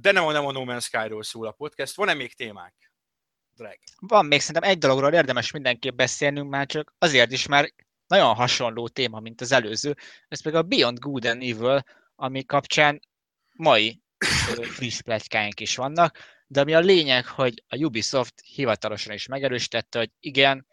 [0.00, 1.96] De nem, nem a No Man's Sky-ról szól a podcast.
[1.96, 2.92] Van-e még témák?
[3.54, 3.78] Drag.
[3.98, 7.74] Van még szerintem egy dologról érdemes mindenképp beszélnünk már, csak azért is, mert
[8.06, 9.96] nagyon hasonló téma, mint az előző,
[10.28, 11.82] ez pedig a Beyond Good and Evil,
[12.14, 13.00] ami kapcsán
[13.52, 14.02] mai
[14.62, 16.18] friss pletykáink is vannak
[16.52, 20.66] de ami a lényeg, hogy a Ubisoft hivatalosan is megerősítette, hogy igen,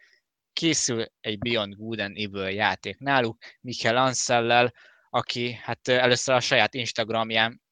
[0.52, 4.74] készül egy Beyond Good and Evil játék náluk, Michael Ansellel,
[5.10, 7.62] aki hát először a saját Instagramján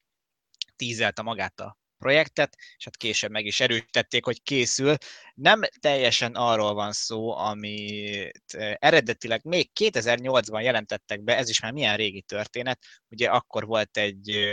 [0.75, 4.95] tízelte magát a projektet, és hát később meg is erősítették, hogy készül.
[5.33, 11.97] Nem teljesen arról van szó, amit eredetileg még 2008-ban jelentettek be, ez is már milyen
[11.97, 14.49] régi történet, ugye akkor volt egy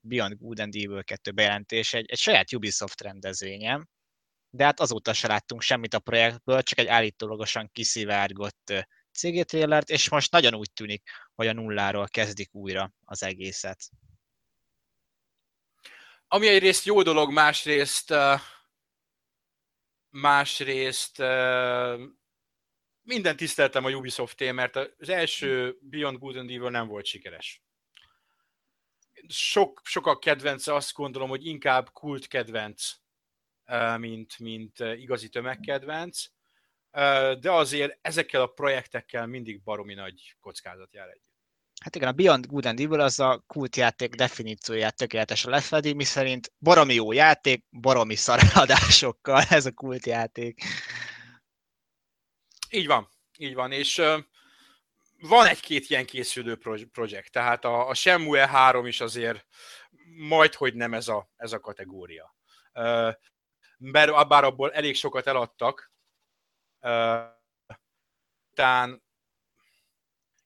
[0.00, 3.88] Beyond Good and Evil 2 bejelentés egy, egy saját Ubisoft rendezvényen,
[4.50, 8.72] de hát azóta se láttunk semmit a projektből, csak egy állítólagosan kiszivárgott
[9.12, 13.88] CG trailert, és most nagyon úgy tűnik, hogy a nulláról kezdik újra az egészet.
[16.28, 18.14] Ami egyrészt jó dolog, másrészt
[20.10, 21.18] másrészt
[23.02, 27.62] minden tiszteltem a Ubisoft-é, mert az első Beyond Good and Evil nem volt sikeres
[29.28, 32.92] sok, sokak kedvence azt gondolom, hogy inkább kult kedvenc,
[33.96, 36.24] mint, mint igazi tömegkedvenc,
[37.40, 41.28] de azért ezekkel a projektekkel mindig baromi nagy kockázat jár együtt.
[41.80, 46.94] Hát igen, a Beyond Good and Evil az a kultjáték definícióját tökéletesen lefedi, miszerint baromi
[46.94, 50.62] jó játék, baromi szarádadásokkal ez a kultjáték.
[52.70, 53.08] Így van,
[53.38, 54.02] így van, és
[55.20, 56.58] van egy-két ilyen készülő
[56.92, 59.46] projekt, tehát a, a Shenmue 3 is azért
[60.16, 62.36] majd, hogy nem ez a, ez a kategória.
[63.76, 65.92] Bár, bár abból elég sokat eladtak,
[68.50, 69.02] után,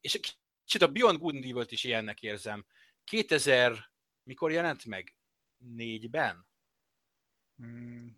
[0.01, 0.21] és
[0.65, 2.67] kicsit a Beyond Good and Evil-t is ilyennek érzem.
[3.05, 3.91] 2000,
[4.23, 5.17] mikor jelent meg?
[5.57, 6.47] Négyben?
[7.57, 8.17] Hmm.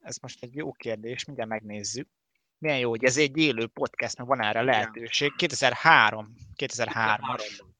[0.00, 2.08] Ez most egy jó kérdés, mindjárt megnézzük
[2.62, 5.34] milyen jó, hogy ez egy élő podcast, mert van erre lehetőség.
[5.36, 6.34] 2003.
[6.54, 7.70] 2003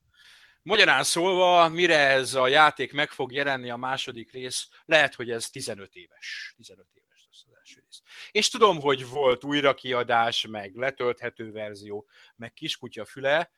[0.62, 5.50] Magyarán szólva, mire ez a játék meg fog jelenni a második rész, lehet, hogy ez
[5.50, 6.54] 15 éves.
[6.56, 8.02] 15 éves lesz az első rész.
[8.30, 12.06] És tudom, hogy volt újrakiadás, meg letölthető verzió,
[12.36, 13.50] meg kiskutya füle,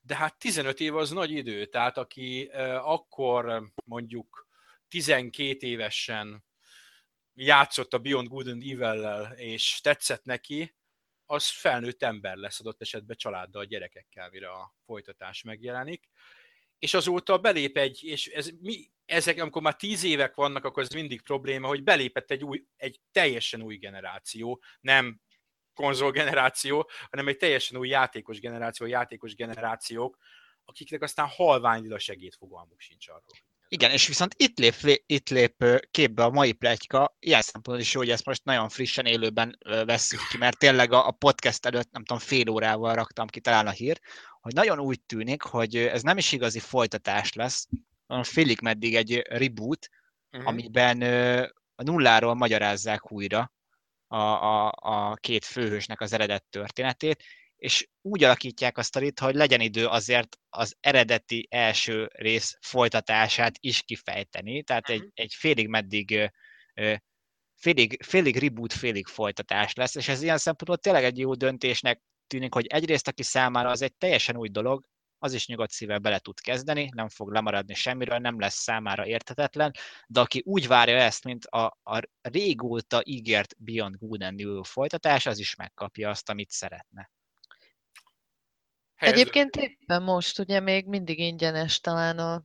[0.00, 2.50] de hát 15 év az nagy idő, tehát aki
[2.82, 4.48] akkor mondjuk
[4.88, 6.44] 12 évesen
[7.44, 10.74] játszott a Beyond Good and Evil-lel, és tetszett neki,
[11.26, 16.08] az felnőtt ember lesz adott esetben családdal, gyerekekkel, mire a folytatás megjelenik.
[16.78, 20.88] És azóta belép egy, és ez, mi, ezek, amikor már tíz évek vannak, akkor ez
[20.88, 25.20] mindig probléma, hogy belépett egy, új, egy teljesen új generáció, nem
[25.74, 30.18] konzolgeneráció, hanem egy teljesen új játékos generáció, játékos generációk,
[30.64, 33.49] akiknek aztán halványilag segédfogalmuk sincs arról.
[33.72, 38.00] Igen, és viszont itt lép, itt lép képbe a mai pletyka, ilyen szempontból is jó,
[38.00, 42.22] hogy ezt most nagyon frissen élőben vesszük ki, mert tényleg a, podcast előtt, nem tudom,
[42.22, 44.00] fél órával raktam ki talán a hír,
[44.40, 47.68] hogy nagyon úgy tűnik, hogy ez nem is igazi folytatás lesz,
[48.06, 49.88] hanem félig meddig egy reboot,
[50.32, 50.48] uh-huh.
[50.48, 51.02] amiben
[51.74, 53.52] a nulláról magyarázzák újra
[54.06, 57.24] a, a, a két főhősnek az eredet történetét,
[57.60, 63.82] és úgy alakítják a sztorit, hogy legyen idő azért az eredeti első rész folytatását is
[63.82, 65.08] kifejteni, tehát egy, mhm.
[65.14, 66.30] egy félig meddig
[67.56, 72.54] félig, félig reboot, félig folytatás lesz, és ez ilyen szempontból tényleg egy jó döntésnek tűnik,
[72.54, 74.84] hogy egyrészt aki számára az egy teljesen új dolog,
[75.18, 79.72] az is nyugodt szívvel bele tud kezdeni, nem fog lemaradni semmiről, nem lesz számára értetetlen,
[80.06, 85.26] de aki úgy várja ezt, mint a, a régóta ígért Beyond Good and New folytatás,
[85.26, 87.10] az is megkapja azt, amit szeretne.
[89.00, 89.18] Helyez...
[89.18, 92.44] Egyébként éppen most ugye még mindig ingyenes talán a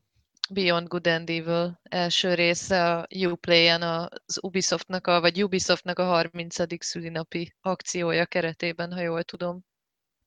[0.50, 6.86] Beyond Good and Evil első része a Uplay-en az Ubisoftnak, a, vagy Ubisoftnak a 30.
[6.86, 9.66] szülinapi akciója keretében, ha jól tudom.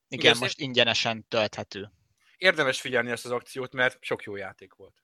[0.09, 1.91] Igen, Igen most ingyenesen tölthető.
[2.37, 4.95] Érdemes figyelni ezt az akciót, mert sok jó játék volt.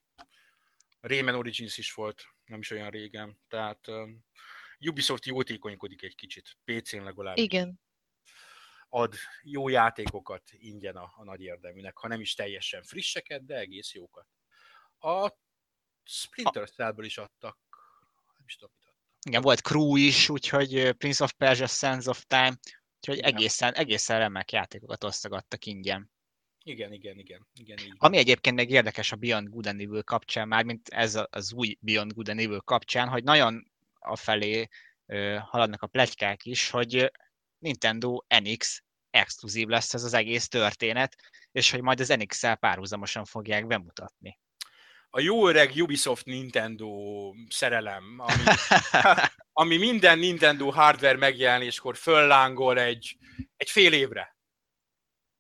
[1.00, 4.24] Rayman Origins is volt, nem is olyan régen, tehát um,
[4.80, 7.44] Ubisoft jótékonykodik egy kicsit, PC-n legalábbis.
[7.44, 7.80] Igen.
[8.96, 13.94] Ad jó játékokat ingyen a, a nagy érdeműnek, ha nem is teljesen frisseket, de egész
[13.94, 14.26] jókat.
[14.98, 15.32] A
[16.02, 17.58] Splinter Cellből is adtak,
[18.36, 19.26] nem is tudom, mit adtak.
[19.26, 22.56] Igen, volt Crew is, úgyhogy Prince of Persia, Sands of Time,
[22.96, 26.10] úgyhogy egészen, egészen remek játékokat osztogattak ingyen.
[26.62, 27.46] Igen, igen, igen.
[27.54, 27.94] igen így.
[27.96, 31.76] Ami egyébként még érdekes a Beyond Good and Evil kapcsán, már mint ez az új
[31.80, 34.68] Beyond Good and Evil kapcsán, hogy nagyon afelé
[35.38, 37.12] haladnak a plegykák is, hogy
[37.64, 41.16] Nintendo NX exkluzív lesz ez az egész történet,
[41.52, 44.38] és hogy majd az NX-el párhuzamosan fogják bemutatni.
[45.10, 46.90] A jó öreg Ubisoft Nintendo
[47.48, 48.42] szerelem, ami,
[49.62, 53.16] ami minden Nintendo hardware megjelenéskor föllángol egy,
[53.56, 54.36] egy fél évre.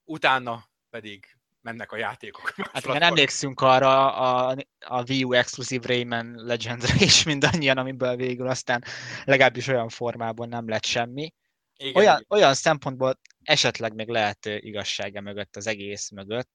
[0.04, 2.54] Utána pedig mennek a játékok.
[2.72, 8.48] Hát igen, emlékszünk arra a, a Wii U exkluzív Rayman Legendre is mindannyian, amiből végül
[8.48, 8.84] aztán
[9.24, 11.32] legalábbis olyan formában nem lett semmi.
[11.76, 12.26] Igen, olyan, igen.
[12.28, 16.50] olyan szempontból esetleg még lehet igazsága mögött az egész mögött,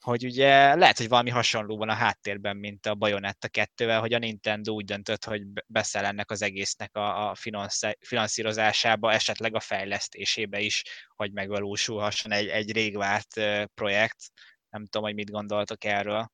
[0.00, 4.18] hogy ugye lehet, hogy valami hasonló van a háttérben, mint a Bayonetta 2-vel, hogy a
[4.18, 7.34] Nintendo úgy döntött, hogy beszél ennek az egésznek a, a
[8.00, 13.40] finanszírozásába, esetleg a fejlesztésébe is, hogy megvalósulhasson egy, egy rég várt
[13.74, 14.30] projekt.
[14.70, 16.30] Nem tudom, hogy mit gondoltok erről.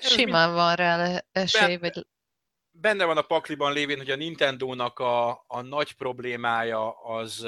[0.00, 2.06] Simán van rá esély, vagy...
[2.80, 7.46] Benne van a pakliban lévén, hogy a Nintendo-nak a, a nagy problémája az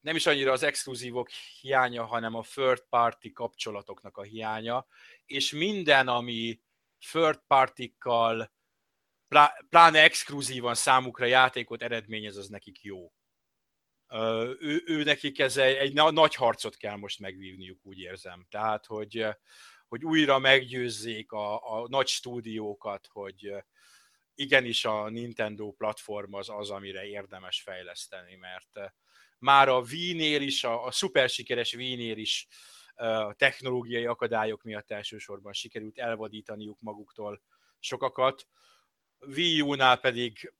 [0.00, 1.28] nem is annyira az exkluzívok
[1.60, 4.86] hiánya, hanem a third party kapcsolatoknak a hiánya,
[5.24, 6.60] és minden, ami
[7.10, 8.52] third partikkal,
[9.68, 13.12] pláne exkluzívan számukra játékot eredményez, az nekik jó.
[14.58, 18.46] Ő, ő nekik ez egy, egy nagy harcot kell most megvívniuk, úgy érzem.
[18.48, 19.26] Tehát, hogy,
[19.88, 23.52] hogy újra meggyőzzék a, a nagy stúdiókat, hogy
[24.40, 28.92] igenis a Nintendo platform az az, amire érdemes fejleszteni, mert
[29.38, 32.46] már a Wii-nél is, a, a szuper sikeres Wii-nél is
[32.94, 37.42] a technológiai akadályok miatt elsősorban sikerült elvadítaniuk maguktól
[37.78, 38.48] sokakat.
[39.18, 40.52] Wii U-nál pedig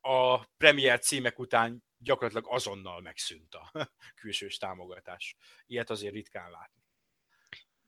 [0.00, 3.72] a premier címek után gyakorlatilag azonnal megszűnt a
[4.20, 5.36] külsős támogatás.
[5.66, 6.84] Ilyet azért ritkán látni.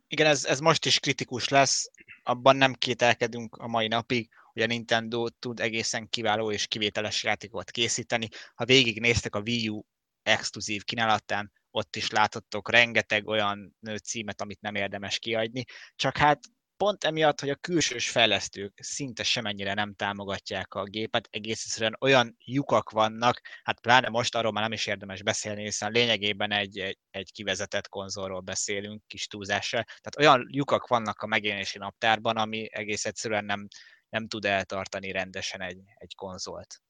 [0.08, 1.90] Igen, ez, ez most is kritikus lesz,
[2.22, 4.28] abban nem kételkedünk a mai napig,
[4.58, 8.28] hogy a Nintendo tud egészen kiváló és kivételes játékot készíteni.
[8.54, 9.82] Ha végignéztek a Wii U
[10.22, 16.40] exkluzív kínálatán, ott is láthattok rengeteg olyan címet, amit nem érdemes kiadni, csak hát
[16.76, 22.36] pont emiatt, hogy a külsős fejlesztők szinte semennyire nem támogatják a gépet, egész egyszerűen olyan
[22.44, 26.98] lyukak vannak, hát pláne most arról már nem is érdemes beszélni, hiszen lényegében egy, egy,
[27.10, 33.04] egy kivezetett konzolról beszélünk, kis túlzással, tehát olyan lyukak vannak a megjelenési naptárban, ami egész
[33.04, 33.68] egyszerűen nem,
[34.08, 36.82] nem tud eltartani rendesen egy, egy konzolt.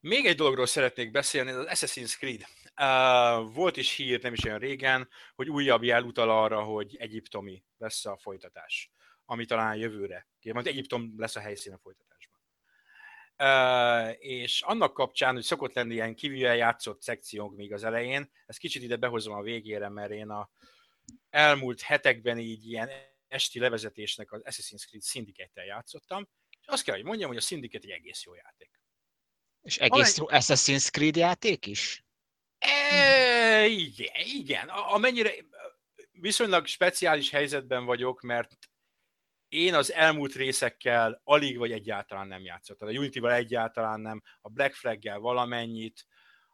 [0.00, 2.44] Még egy dologról szeretnék beszélni, az Assassin's Creed.
[2.80, 7.64] Uh, volt is hír nem is olyan régen, hogy újabb jel utal arra, hogy egyiptomi
[7.76, 8.90] lesz a folytatás,
[9.24, 10.28] ami talán jövőre.
[10.42, 12.40] Majd Egyiptom lesz a helyszín a folytatásban.
[13.38, 18.58] Uh, és annak kapcsán, hogy szokott lenni ilyen kívül játszott szekciónk még az elején, ezt
[18.58, 20.50] kicsit ide behozom a végére, mert én a
[21.30, 22.88] elmúlt hetekben így ilyen
[23.28, 26.28] esti levezetésnek az Assassin's Creed Syndicate-tel játszottam,
[26.60, 28.80] és azt kell, hogy mondjam, hogy a Syndicate egy egész jó játék.
[29.62, 32.04] És egész jó Assassin's Creed játék is?
[32.58, 34.68] E, igen, igen.
[34.68, 35.32] Amennyire
[36.12, 38.58] viszonylag speciális helyzetben vagyok, mert
[39.48, 42.88] én az elmúlt részekkel alig vagy egyáltalán nem játszottam.
[42.88, 46.06] A Unity-val egyáltalán nem, a Black Flag-gel valamennyit,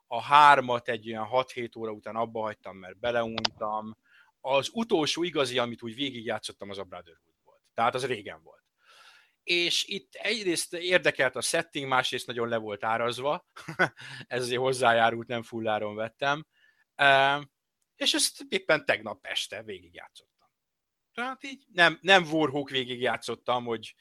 [0.06, 3.96] a hármat egy olyan 6-7 óra után abba hagytam, mert beleuntam.
[4.46, 7.60] Az utolsó igazi, amit úgy végigjátszottam, az a Brotherhood volt.
[7.74, 8.64] Tehát az régen volt
[9.44, 13.46] és itt egyrészt érdekelt a setting, másrészt nagyon le volt árazva,
[14.26, 16.46] ez azért hozzájárult, nem fulláron vettem,
[17.96, 20.48] és ezt éppen tegnap este végigjátszottam.
[21.12, 23.94] Tehát így nem, nem Warhawk végigjátszottam, hogy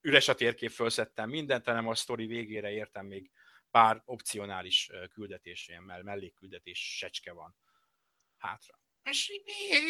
[0.00, 3.30] üres a térkép, felszettem mindent, hanem a sztori végére értem még
[3.70, 7.56] pár opcionális küldetés, ilyen mellékküldetés secske van
[8.36, 9.30] hátra és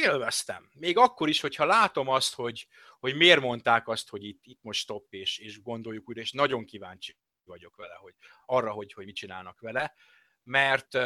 [0.03, 0.71] élveztem.
[0.75, 4.81] Még akkor is, hogyha látom azt, hogy, hogy miért mondták azt, hogy itt, itt most
[4.81, 8.15] stop, és, és gondoljuk újra, és nagyon kíváncsi vagyok vele, hogy
[8.47, 9.95] arra, hogy, hogy mit csinálnak vele,
[10.43, 10.99] mert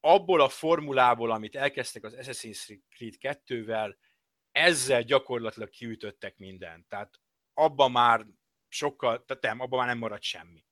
[0.00, 3.96] abból a formulából, amit elkezdtek az Assassin's Creed 2-vel,
[4.52, 6.88] ezzel gyakorlatilag kiütöttek mindent.
[6.88, 7.20] Tehát
[7.54, 8.26] abban már
[8.68, 10.64] sokkal, tehát nem, abban már nem maradt semmi.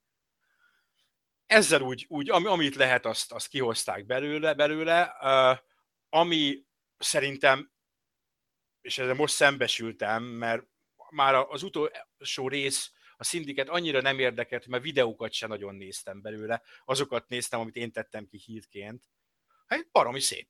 [1.45, 5.57] Ezzel úgy, úgy amit lehet, azt, azt kihozták belőle, belőle uh,
[6.15, 6.65] ami
[6.97, 7.71] szerintem,
[8.81, 10.67] és ezzel most szembesültem, mert
[11.09, 16.61] már az utolsó rész a szindiket annyira nem érdekelt, mert videókat sem nagyon néztem belőle,
[16.85, 19.03] azokat néztem, amit én tettem ki hírként.
[19.67, 20.49] Hát baromi szép.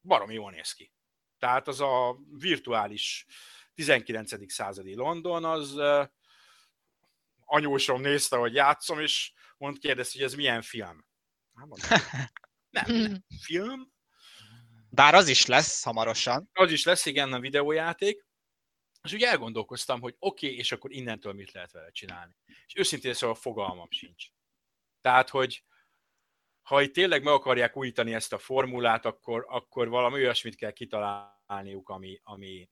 [0.00, 0.92] Baromi jól néz ki.
[1.38, 3.26] Tehát az a virtuális
[3.74, 4.52] 19.
[4.52, 5.80] századi London, az
[7.44, 11.06] anyósom nézte, hogy játszom, és mond kérdezte, hogy ez milyen film.
[11.54, 11.88] Hát mondom,
[12.76, 13.96] nem, nem, film.
[14.90, 16.50] Bár az is lesz hamarosan.
[16.52, 18.26] Az is lesz, igen, a videójáték.
[19.02, 22.36] És ugye elgondolkoztam, hogy oké, okay, és akkor innentől mit lehet vele csinálni.
[22.66, 24.26] És őszintén szóval fogalmam sincs.
[25.00, 25.64] Tehát, hogy
[26.62, 31.88] ha itt tényleg meg akarják újítani ezt a formulát, akkor, akkor valami olyasmit kell kitalálniuk,
[31.88, 32.68] ami, ami,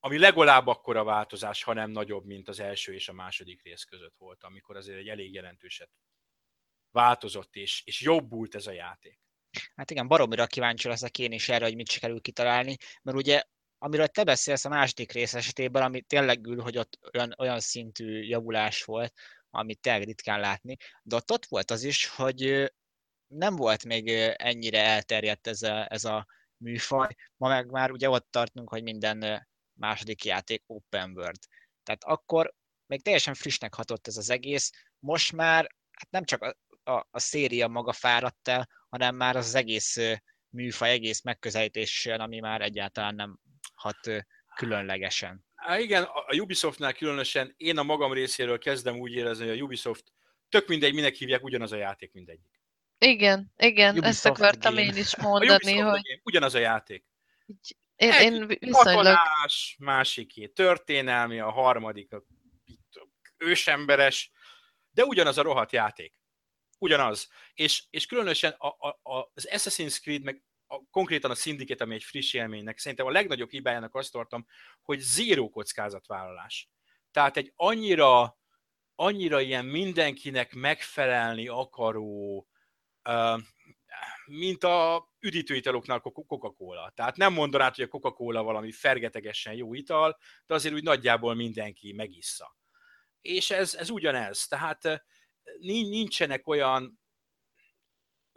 [0.00, 4.16] ami legalább akkora változás, ha nem nagyobb, mint az első és a második rész között
[4.16, 5.90] volt, amikor azért egy elég jelentőset
[6.90, 9.20] változott, és, és jobbult ez a játék.
[9.74, 13.42] Hát igen, baromira kíváncsi leszek én is erre, hogy mit sikerül kitalálni, mert ugye
[13.78, 18.22] amiről te beszélsz a második rész esetében, ami tényleg ül, hogy ott olyan, olyan szintű
[18.22, 19.14] javulás volt,
[19.50, 22.72] amit tényleg ritkán látni, de ott, ott volt az is, hogy
[23.26, 26.26] nem volt még ennyire elterjedt ez a, ez a
[26.56, 27.14] műfaj.
[27.36, 31.38] Ma meg már ugye ott tartunk, hogy minden második játék open world.
[31.82, 32.54] Tehát akkor
[32.86, 36.56] még teljesen frissnek hatott ez az egész, most már hát nem csak
[36.88, 39.96] a, a, széria maga fáradt el, hanem már az, az egész
[40.48, 43.38] műfaj, egész megközelítéssel, ami már egyáltalán nem
[43.74, 43.98] hat
[44.56, 45.46] különlegesen.
[45.54, 50.04] Há, igen, a Ubisoftnál különösen én a magam részéről kezdem úgy érezni, hogy a Ubisoft
[50.48, 52.60] tök mindegy, minek hívják, ugyanaz a játék mindegyik.
[52.98, 54.86] Igen, igen, Ubisoft ezt akartam game.
[54.86, 56.20] én is mondani, a hogy...
[56.22, 57.04] Ugyanaz a játék.
[57.96, 59.04] Én, Egy én viszonylag...
[59.04, 62.22] Katonás, másiké történelmi, a harmadik a
[63.36, 64.30] ősemberes,
[64.90, 66.14] de ugyanaz a rohadt játék.
[66.78, 67.28] Ugyanaz.
[67.54, 71.94] És, és különösen a, a, a, az Assassin's Creed, meg a, konkrétan a Syndicate, ami
[71.94, 74.46] egy friss élménynek, szerintem a legnagyobb hibájának azt tartom,
[74.82, 76.70] hogy zéró kockázatvállalás.
[77.10, 78.38] Tehát egy annyira,
[78.94, 82.48] annyira ilyen mindenkinek megfelelni akaró,
[83.08, 83.40] uh,
[84.26, 86.92] mint a üdítőitaloknál Coca-Cola.
[86.94, 91.92] Tehát nem mondanád, hogy a Coca-Cola valami fergetegesen jó ital, de azért úgy nagyjából mindenki
[91.92, 92.56] megissza.
[93.20, 94.46] És ez, ez ugyanez.
[94.46, 95.04] Tehát
[95.60, 96.98] nincsenek olyan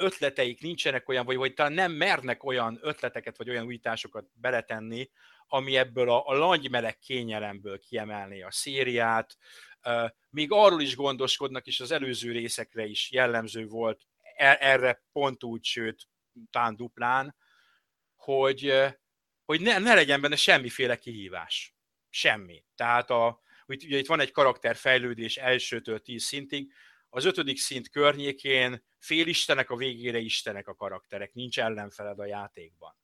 [0.01, 5.09] ötleteik nincsenek olyan, vagy, vagy talán nem mernek olyan ötleteket, vagy olyan újításokat beletenni,
[5.47, 9.37] ami ebből a, a langymeleg kényelemből kiemelné a szériát.
[10.29, 14.01] Még arról is gondoskodnak, és az előző részekre is jellemző volt,
[14.35, 16.07] e, erre pont úgy, sőt,
[16.51, 17.35] talán duplán,
[18.15, 18.73] hogy,
[19.45, 21.75] hogy ne, ne legyen benne semmiféle kihívás.
[22.09, 22.63] Semmi.
[22.75, 26.73] Tehát a, ugye itt van egy karakterfejlődés elsőtől tíz szintig,
[27.13, 32.95] az ötödik szint környékén félistenek, a végére istenek a karakterek, nincs ellenfeled a játékban.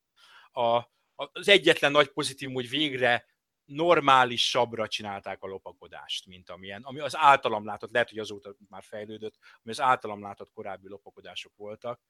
[0.52, 0.82] A,
[1.16, 3.26] az egyetlen nagy pozitív, hogy végre
[3.66, 8.84] normális sabra csinálták a lopakodást, mint amilyen, ami az általam látott, lehet, hogy azóta már
[8.84, 12.02] fejlődött, ami az általam látott korábbi lopakodások voltak,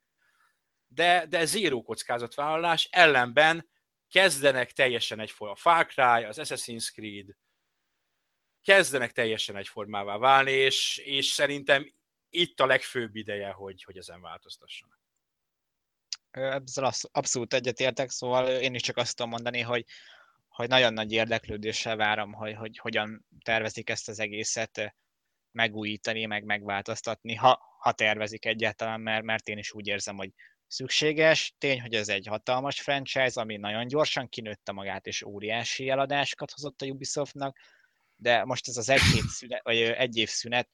[0.87, 3.69] de, de zéró kockázatvállalás, ellenben
[4.09, 5.53] kezdenek teljesen egyforma.
[5.53, 7.27] A Far Cry, az Assassin's Creed,
[8.67, 11.93] kezdenek teljesen egyformává válni, és, és szerintem
[12.29, 14.99] itt a legfőbb ideje, hogy, hogy ezen változtassanak.
[16.31, 19.85] Ezzel abszolút egyetértek, szóval én is csak azt tudom mondani, hogy,
[20.47, 24.95] hogy nagyon nagy érdeklődéssel várom, hogy, hogy hogyan tervezik ezt az egészet
[25.51, 30.31] megújítani, meg megváltoztatni, ha, ha tervezik egyáltalán, mert, mert én is úgy érzem, hogy
[30.67, 31.55] szükséges.
[31.57, 36.81] Tény, hogy ez egy hatalmas franchise, ami nagyon gyorsan kinőtte magát, és óriási eladásokat hozott
[36.81, 37.57] a Ubisoftnak,
[38.17, 40.69] de most ez az egy, hét szünet, vagy egy év szünet,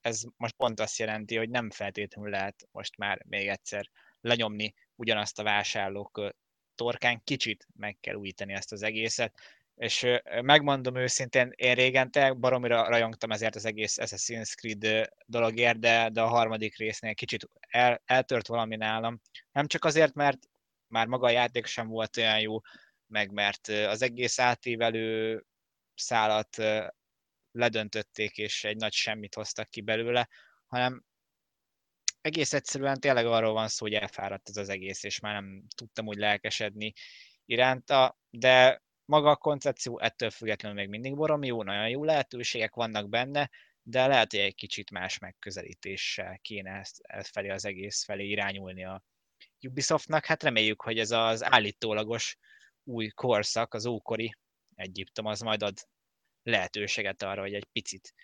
[0.00, 3.90] ez most pont azt jelenti, hogy nem feltétlenül lehet most már még egyszer
[4.20, 6.34] lenyomni ugyanazt a vásárlók
[6.74, 9.34] torkán, kicsit meg kell újítani ezt az egészet,
[9.80, 10.06] és
[10.42, 16.20] megmondom őszintén, én régen te baromira rajongtam ezért az egész Assassin's Creed dologért, de, de
[16.22, 19.20] a harmadik résznél kicsit el, eltört valami nálam.
[19.52, 20.38] Nem csak azért, mert
[20.86, 22.60] már maga a játék sem volt olyan jó,
[23.06, 25.44] meg mert az egész átívelő
[26.00, 26.56] szálat
[27.52, 30.28] ledöntötték, és egy nagy semmit hoztak ki belőle,
[30.66, 31.04] hanem
[32.20, 36.06] egész egyszerűen tényleg arról van szó, hogy elfáradt ez az egész, és már nem tudtam
[36.06, 36.92] úgy lelkesedni
[37.44, 43.08] iránta, de maga a koncepció ettől függetlenül még mindig borom jó, nagyon jó lehetőségek vannak
[43.08, 43.50] benne,
[43.82, 48.84] de lehet, hogy egy kicsit más megközelítéssel kéne ezt, ezt felé az egész felé irányulni
[48.84, 49.02] a
[49.62, 50.24] Ubisoftnak.
[50.24, 52.38] Hát reméljük, hogy ez az állítólagos
[52.84, 54.34] új korszak, az ókori
[54.80, 55.78] Egyiptom, az majd ad
[56.42, 58.14] lehetőséget arra, hogy egy picit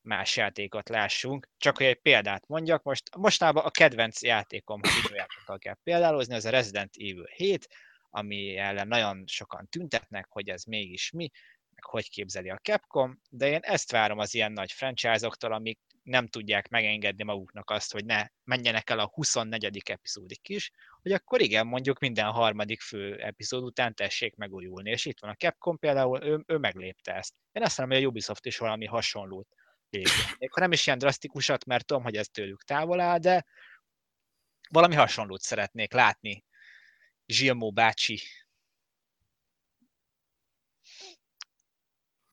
[0.00, 1.48] más játékot lássunk.
[1.56, 6.44] Csak hogy egy példát mondjak, most mostában a kedvenc játékom, ha videójátékkal kell példálozni, az
[6.44, 7.68] a Resident Evil 7,
[8.10, 11.30] ami ellen nagyon sokan tüntetnek, hogy ez mégis mi,
[11.70, 16.26] meg hogy képzeli a Capcom, de én ezt várom az ilyen nagy franchise-októl, amik nem
[16.26, 19.82] tudják megengedni maguknak azt, hogy ne menjenek el a 24.
[19.84, 20.70] epizódik is,
[21.02, 24.90] hogy akkor igen, mondjuk minden harmadik fő epizód után tessék megújulni.
[24.90, 27.34] És itt van a Capcom például, ő, ő meglépte ezt.
[27.52, 29.48] Én azt mondom, hogy a Ubisoft is valami hasonlót
[29.90, 30.50] lépjen.
[30.50, 33.46] Ha nem is ilyen drasztikusat, mert tudom, hogy ez tőlük távol áll, de
[34.68, 36.44] valami hasonlót szeretnék látni
[37.26, 38.20] Zsilmó bácsi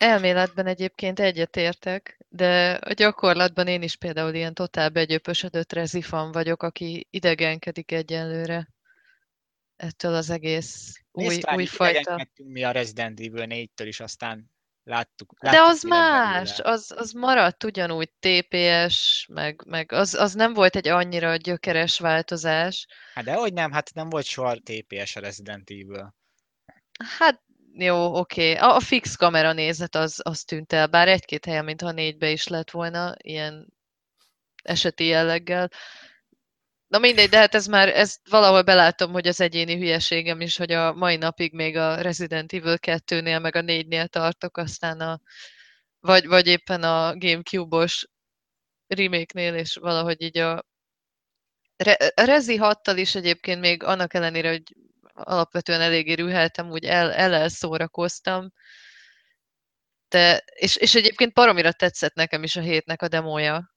[0.04, 7.08] Elméletben egyébként egyetértek, de a gyakorlatban én is például ilyen totál begyöpösödött rezifan vagyok, aki
[7.10, 8.68] idegenkedik egyenlőre
[9.76, 12.28] ettől az egész új, új fajta.
[12.44, 14.52] mi a Resident Evil 4-től is, aztán
[14.84, 15.36] láttuk.
[15.40, 20.76] láttuk De az más, az, az maradt ugyanúgy TPS, meg, meg az, az nem volt
[20.76, 22.88] egy annyira gyökeres változás.
[23.14, 26.16] Hát de hogy nem, hát nem volt soha TPS a Resident Evil.
[27.18, 27.44] Hát
[27.76, 28.56] jó, oké.
[28.56, 32.48] A, a fix kamera nézet az, az tűnt el, bár egy-két helyen, mintha négybe is
[32.48, 33.68] lett volna, ilyen
[34.64, 35.70] eseti jelleggel.
[36.88, 40.72] Na mindegy, de hát ez már, ezt valahol belátom, hogy az egyéni hülyeségem is, hogy
[40.72, 45.20] a mai napig még a Resident Evil 2-nél, meg a 4-nél tartok, aztán a,
[46.00, 48.08] vagy, vagy éppen a Gamecube-os
[48.88, 50.66] remake-nél, és valahogy így a
[51.78, 54.64] Re- Rezi 6-tal is egyébként még annak ellenére, hogy
[55.14, 58.52] alapvetően eléggé rüheltem, úgy el, el szórakoztam.
[60.10, 63.72] De, és, és egyébként paromira tetszett nekem is a hétnek a demója.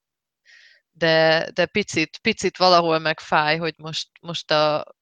[0.91, 4.95] De, de picit, picit valahol megfáj, hogy most, most a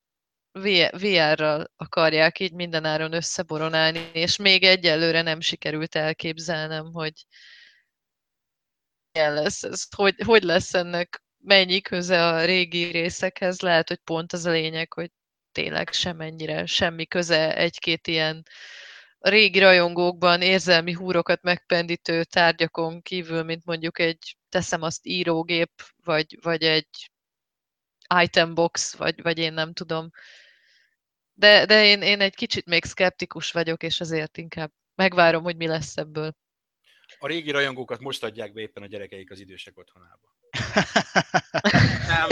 [0.91, 7.13] VR-ral akarják így mindenáron összeboronálni, és még egyelőre nem sikerült elképzelnem, hogy
[9.11, 14.33] milyen lesz ez, hogy, hogy lesz ennek mennyi köze a régi részekhez, lehet, hogy pont
[14.33, 15.11] az a lényeg, hogy
[15.55, 18.43] tényleg semennyire semmi köze egy-két ilyen
[19.19, 25.71] régi rajongókban érzelmi húrokat megpendítő tárgyakon kívül, mint mondjuk egy, teszem azt írógép,
[26.03, 27.11] vagy, vagy egy
[28.23, 30.09] itembox, vagy, vagy én nem tudom.
[31.33, 35.67] De, de én, én egy kicsit még szkeptikus vagyok, és azért inkább megvárom, hogy mi
[35.67, 36.35] lesz ebből.
[37.19, 40.35] A régi rajongókat most adják be éppen a gyerekeik az idősek otthonába.
[42.07, 42.27] nem,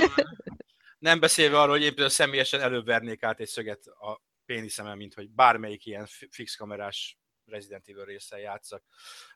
[1.04, 5.30] nem beszélve arról, hogy éppen személyesen előbb vernék át egy szöget a péniszemem, mint hogy
[5.30, 8.84] bármelyik ilyen fix kamerás Resident Evil részsel játszak.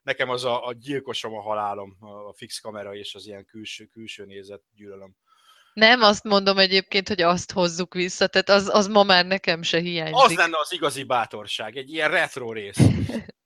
[0.03, 4.25] Nekem az a, a gyilkosom, a halálom, a fix kamera és az ilyen külső, külső
[4.25, 5.15] nézet gyűlölöm.
[5.73, 9.79] Nem azt mondom egyébként, hogy azt hozzuk vissza, tehát az, az ma már nekem se
[9.79, 10.15] hiányzik.
[10.15, 12.77] Az lenne az igazi bátorság, egy ilyen retro rész.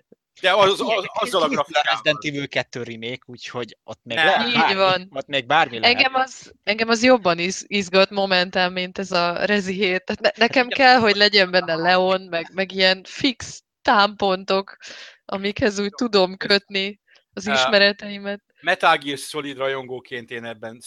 [0.41, 1.93] De az, az, az, azzal a grafikával.
[1.93, 5.07] Resident Evil 2 remake, úgyhogy ott még, ne, lehet, bármi, van.
[5.11, 5.95] ott még bármi lehet.
[5.95, 10.03] Engem az, engem az jobban iz, izgat momentán, mint ez a Rezi 7.
[10.03, 14.77] Tehát ne, nekem kell, hogy legyen benne Leon, meg, meg ilyen fix támpontok,
[15.25, 16.99] amikhez úgy tudom kötni
[17.33, 18.41] az ismereteimet.
[18.61, 20.81] Metal Gear Solid rajongóként én ebben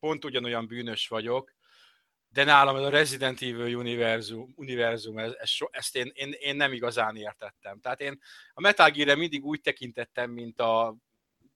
[0.00, 1.52] pont ugyanolyan bűnös vagyok,
[2.32, 6.72] de nálam ez a Resident Evil univerzum, univerzum ez, ez ezt én, én, én, nem
[6.72, 7.80] igazán értettem.
[7.80, 8.20] Tehát én
[8.54, 10.96] a Metal Gear-re mindig úgy tekintettem, mint a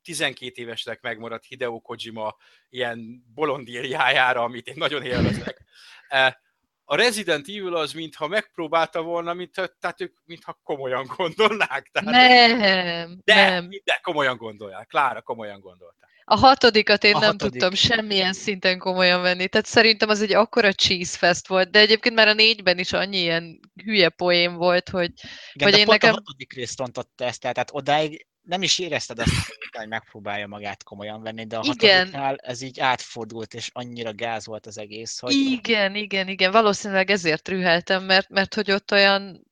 [0.03, 2.37] 12 évesnek megmaradt Hideo Kojima
[2.69, 5.65] ilyen bolondírjájára, amit én nagyon élvezek.
[6.09, 6.41] E,
[6.85, 11.91] a Resident Evil az, mintha megpróbálta volna, mintha, tehát ők mintha komolyan gondolnák.
[11.93, 13.69] Tehát, nem, de, nem.
[13.85, 14.87] De komolyan gondolják.
[14.87, 16.11] Klára komolyan gondolták.
[16.29, 17.61] A hatodikat én a nem hatodik.
[17.61, 19.49] tudtam semmilyen szinten komolyan venni.
[19.49, 23.17] Tehát szerintem az egy akkora cheese fest volt, de egyébként már a négyben is annyi
[23.19, 25.13] ilyen hülye poém volt, hogy,
[25.53, 26.11] Igen, hogy én nekem...
[26.11, 29.31] a hatodik részt rontott ezt, tehát odáig nem is érezted azt,
[29.79, 31.97] hogy megpróbálja magát komolyan venni, de a igen.
[31.97, 35.33] hatodiknál ez így átfordult, és annyira gáz volt az egész, hogy...
[35.33, 36.53] Igen, igen, igen.
[36.53, 39.47] Valószínűleg ezért rüheltem, mert, mert hogy ott olyan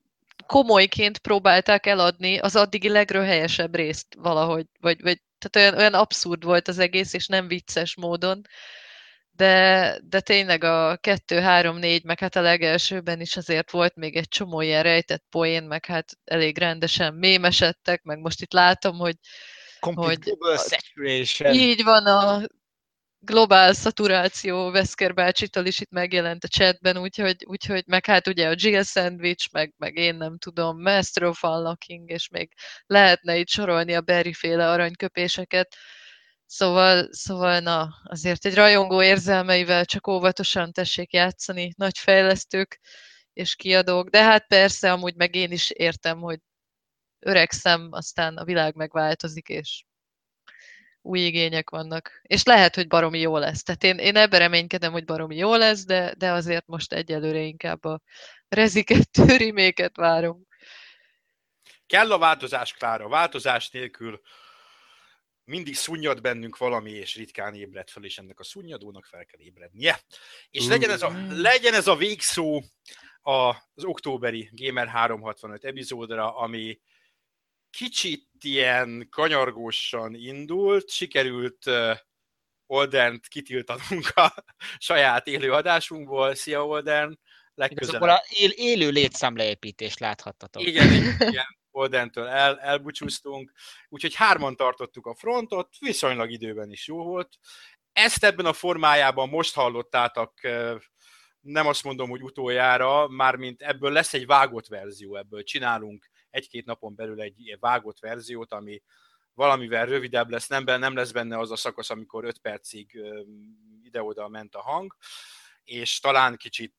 [0.46, 6.68] komolyként próbálták eladni az addigi legröhelyesebb részt valahogy, vagy, vagy tehát olyan, olyan abszurd volt
[6.68, 8.42] az egész, és nem vicces módon,
[9.30, 14.16] de, de tényleg a 2, 3, 4, meg hát a legelsőben is azért volt még
[14.16, 19.16] egy csomó ilyen rejtett poén, meg hát elég rendesen mémesedtek, meg most itt látom, hogy
[19.80, 21.54] Complete hogy saturation.
[21.54, 22.42] Így van, a
[23.24, 28.54] globál szaturáció Veszker bácsitól is itt megjelent a chatben, úgyhogy, úgyhogy meg hát ugye a
[28.56, 32.52] Jill Sandwich, meg, meg én nem tudom, Master of Unlocking, és még
[32.86, 35.76] lehetne itt sorolni a Berry féle aranyköpéseket.
[36.46, 42.80] Szóval, szóval na, azért egy rajongó érzelmeivel csak óvatosan tessék játszani, nagy fejlesztők
[43.32, 46.38] és kiadók, de hát persze amúgy meg én is értem, hogy
[47.20, 49.84] öregszem, aztán a világ megváltozik, és
[51.04, 52.20] új igények vannak.
[52.22, 53.62] És lehet, hogy baromi jó lesz.
[53.62, 57.84] Tehát én, én ebben reménykedem, hogy baromi jó lesz, de, de azért most egyelőre inkább
[57.84, 58.00] a
[58.48, 59.08] reziket,
[59.38, 60.46] reméket várom.
[61.86, 63.08] Kell a változás, Klára.
[63.08, 64.20] Változás nélkül
[65.44, 70.00] mindig szunnyad bennünk valami, és ritkán ébred fel, és ennek a szunnyadónak fel kell ébrednie.
[70.50, 72.62] És legyen ez a, legyen ez a végszó
[73.20, 76.80] az októberi Gamer 365 epizódra, ami
[77.76, 81.70] kicsit ilyen kanyargósan indult, sikerült
[82.66, 84.44] Oldent kitiltanunk a
[84.78, 86.34] saját élő adásunkból.
[86.34, 87.20] Szia Olden!
[87.54, 88.02] Legközelebb.
[88.02, 90.62] Igazából él, élő létszámleépítést láthattatok.
[90.68, 91.44] Igen, igen.
[91.70, 93.52] Oldentől el, elbúcsúztunk,
[93.88, 97.38] úgyhogy hárman tartottuk a frontot, viszonylag időben is jó volt.
[97.92, 100.32] Ezt ebben a formájában most hallottátok,
[101.40, 106.94] nem azt mondom, hogy utoljára, mármint ebből lesz egy vágott verzió, ebből csinálunk egy-két napon
[106.94, 108.82] belül egy vágott verziót, ami
[109.34, 113.00] valamivel rövidebb lesz, nem, nem lesz benne az a szakasz, amikor 5 percig
[113.82, 114.96] ide-oda ment a hang,
[115.64, 116.74] és talán kicsit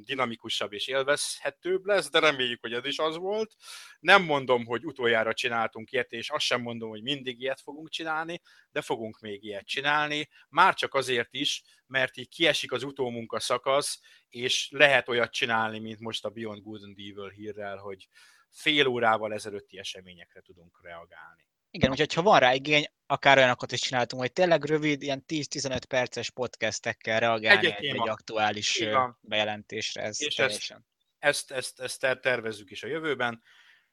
[0.00, 3.54] dinamikusabb és élvezhetőbb lesz, de reméljük, hogy ez is az volt.
[4.00, 8.40] Nem mondom, hogy utoljára csináltunk ilyet, és azt sem mondom, hogy mindig ilyet fogunk csinálni,
[8.70, 14.00] de fogunk még ilyet csinálni, már csak azért is, mert így kiesik az utómunka szakasz,
[14.28, 18.08] és lehet olyat csinálni, mint most a Beyond Good and Evil hírrel, hogy
[18.50, 21.48] fél órával ezelőtti eseményekre tudunk reagálni.
[21.70, 25.80] Igen, úgyhogy ha van rá igény, akár olyanokat is csináltunk, hogy tényleg rövid, ilyen 10-15
[25.88, 28.84] perces podcastekkel reagálni egy, egy, egy aktuális
[29.20, 30.02] bejelentésre.
[30.02, 30.86] Ez És teljesen.
[31.18, 33.42] ezt, ezt, ezt, ezt tervezzük is a jövőben.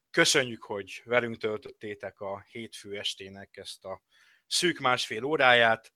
[0.09, 4.01] Köszönjük, hogy velünk töltöttétek a hétfő estének ezt a
[4.47, 5.93] szűk másfél óráját.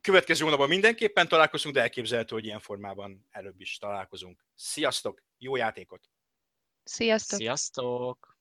[0.00, 4.44] Következő hónapban mindenképpen találkozunk, de elképzelhető, hogy ilyen formában előbb is találkozunk.
[4.54, 6.10] Sziasztok, jó játékot!
[6.82, 7.38] Sziasztok!
[7.38, 8.39] Sziasztok!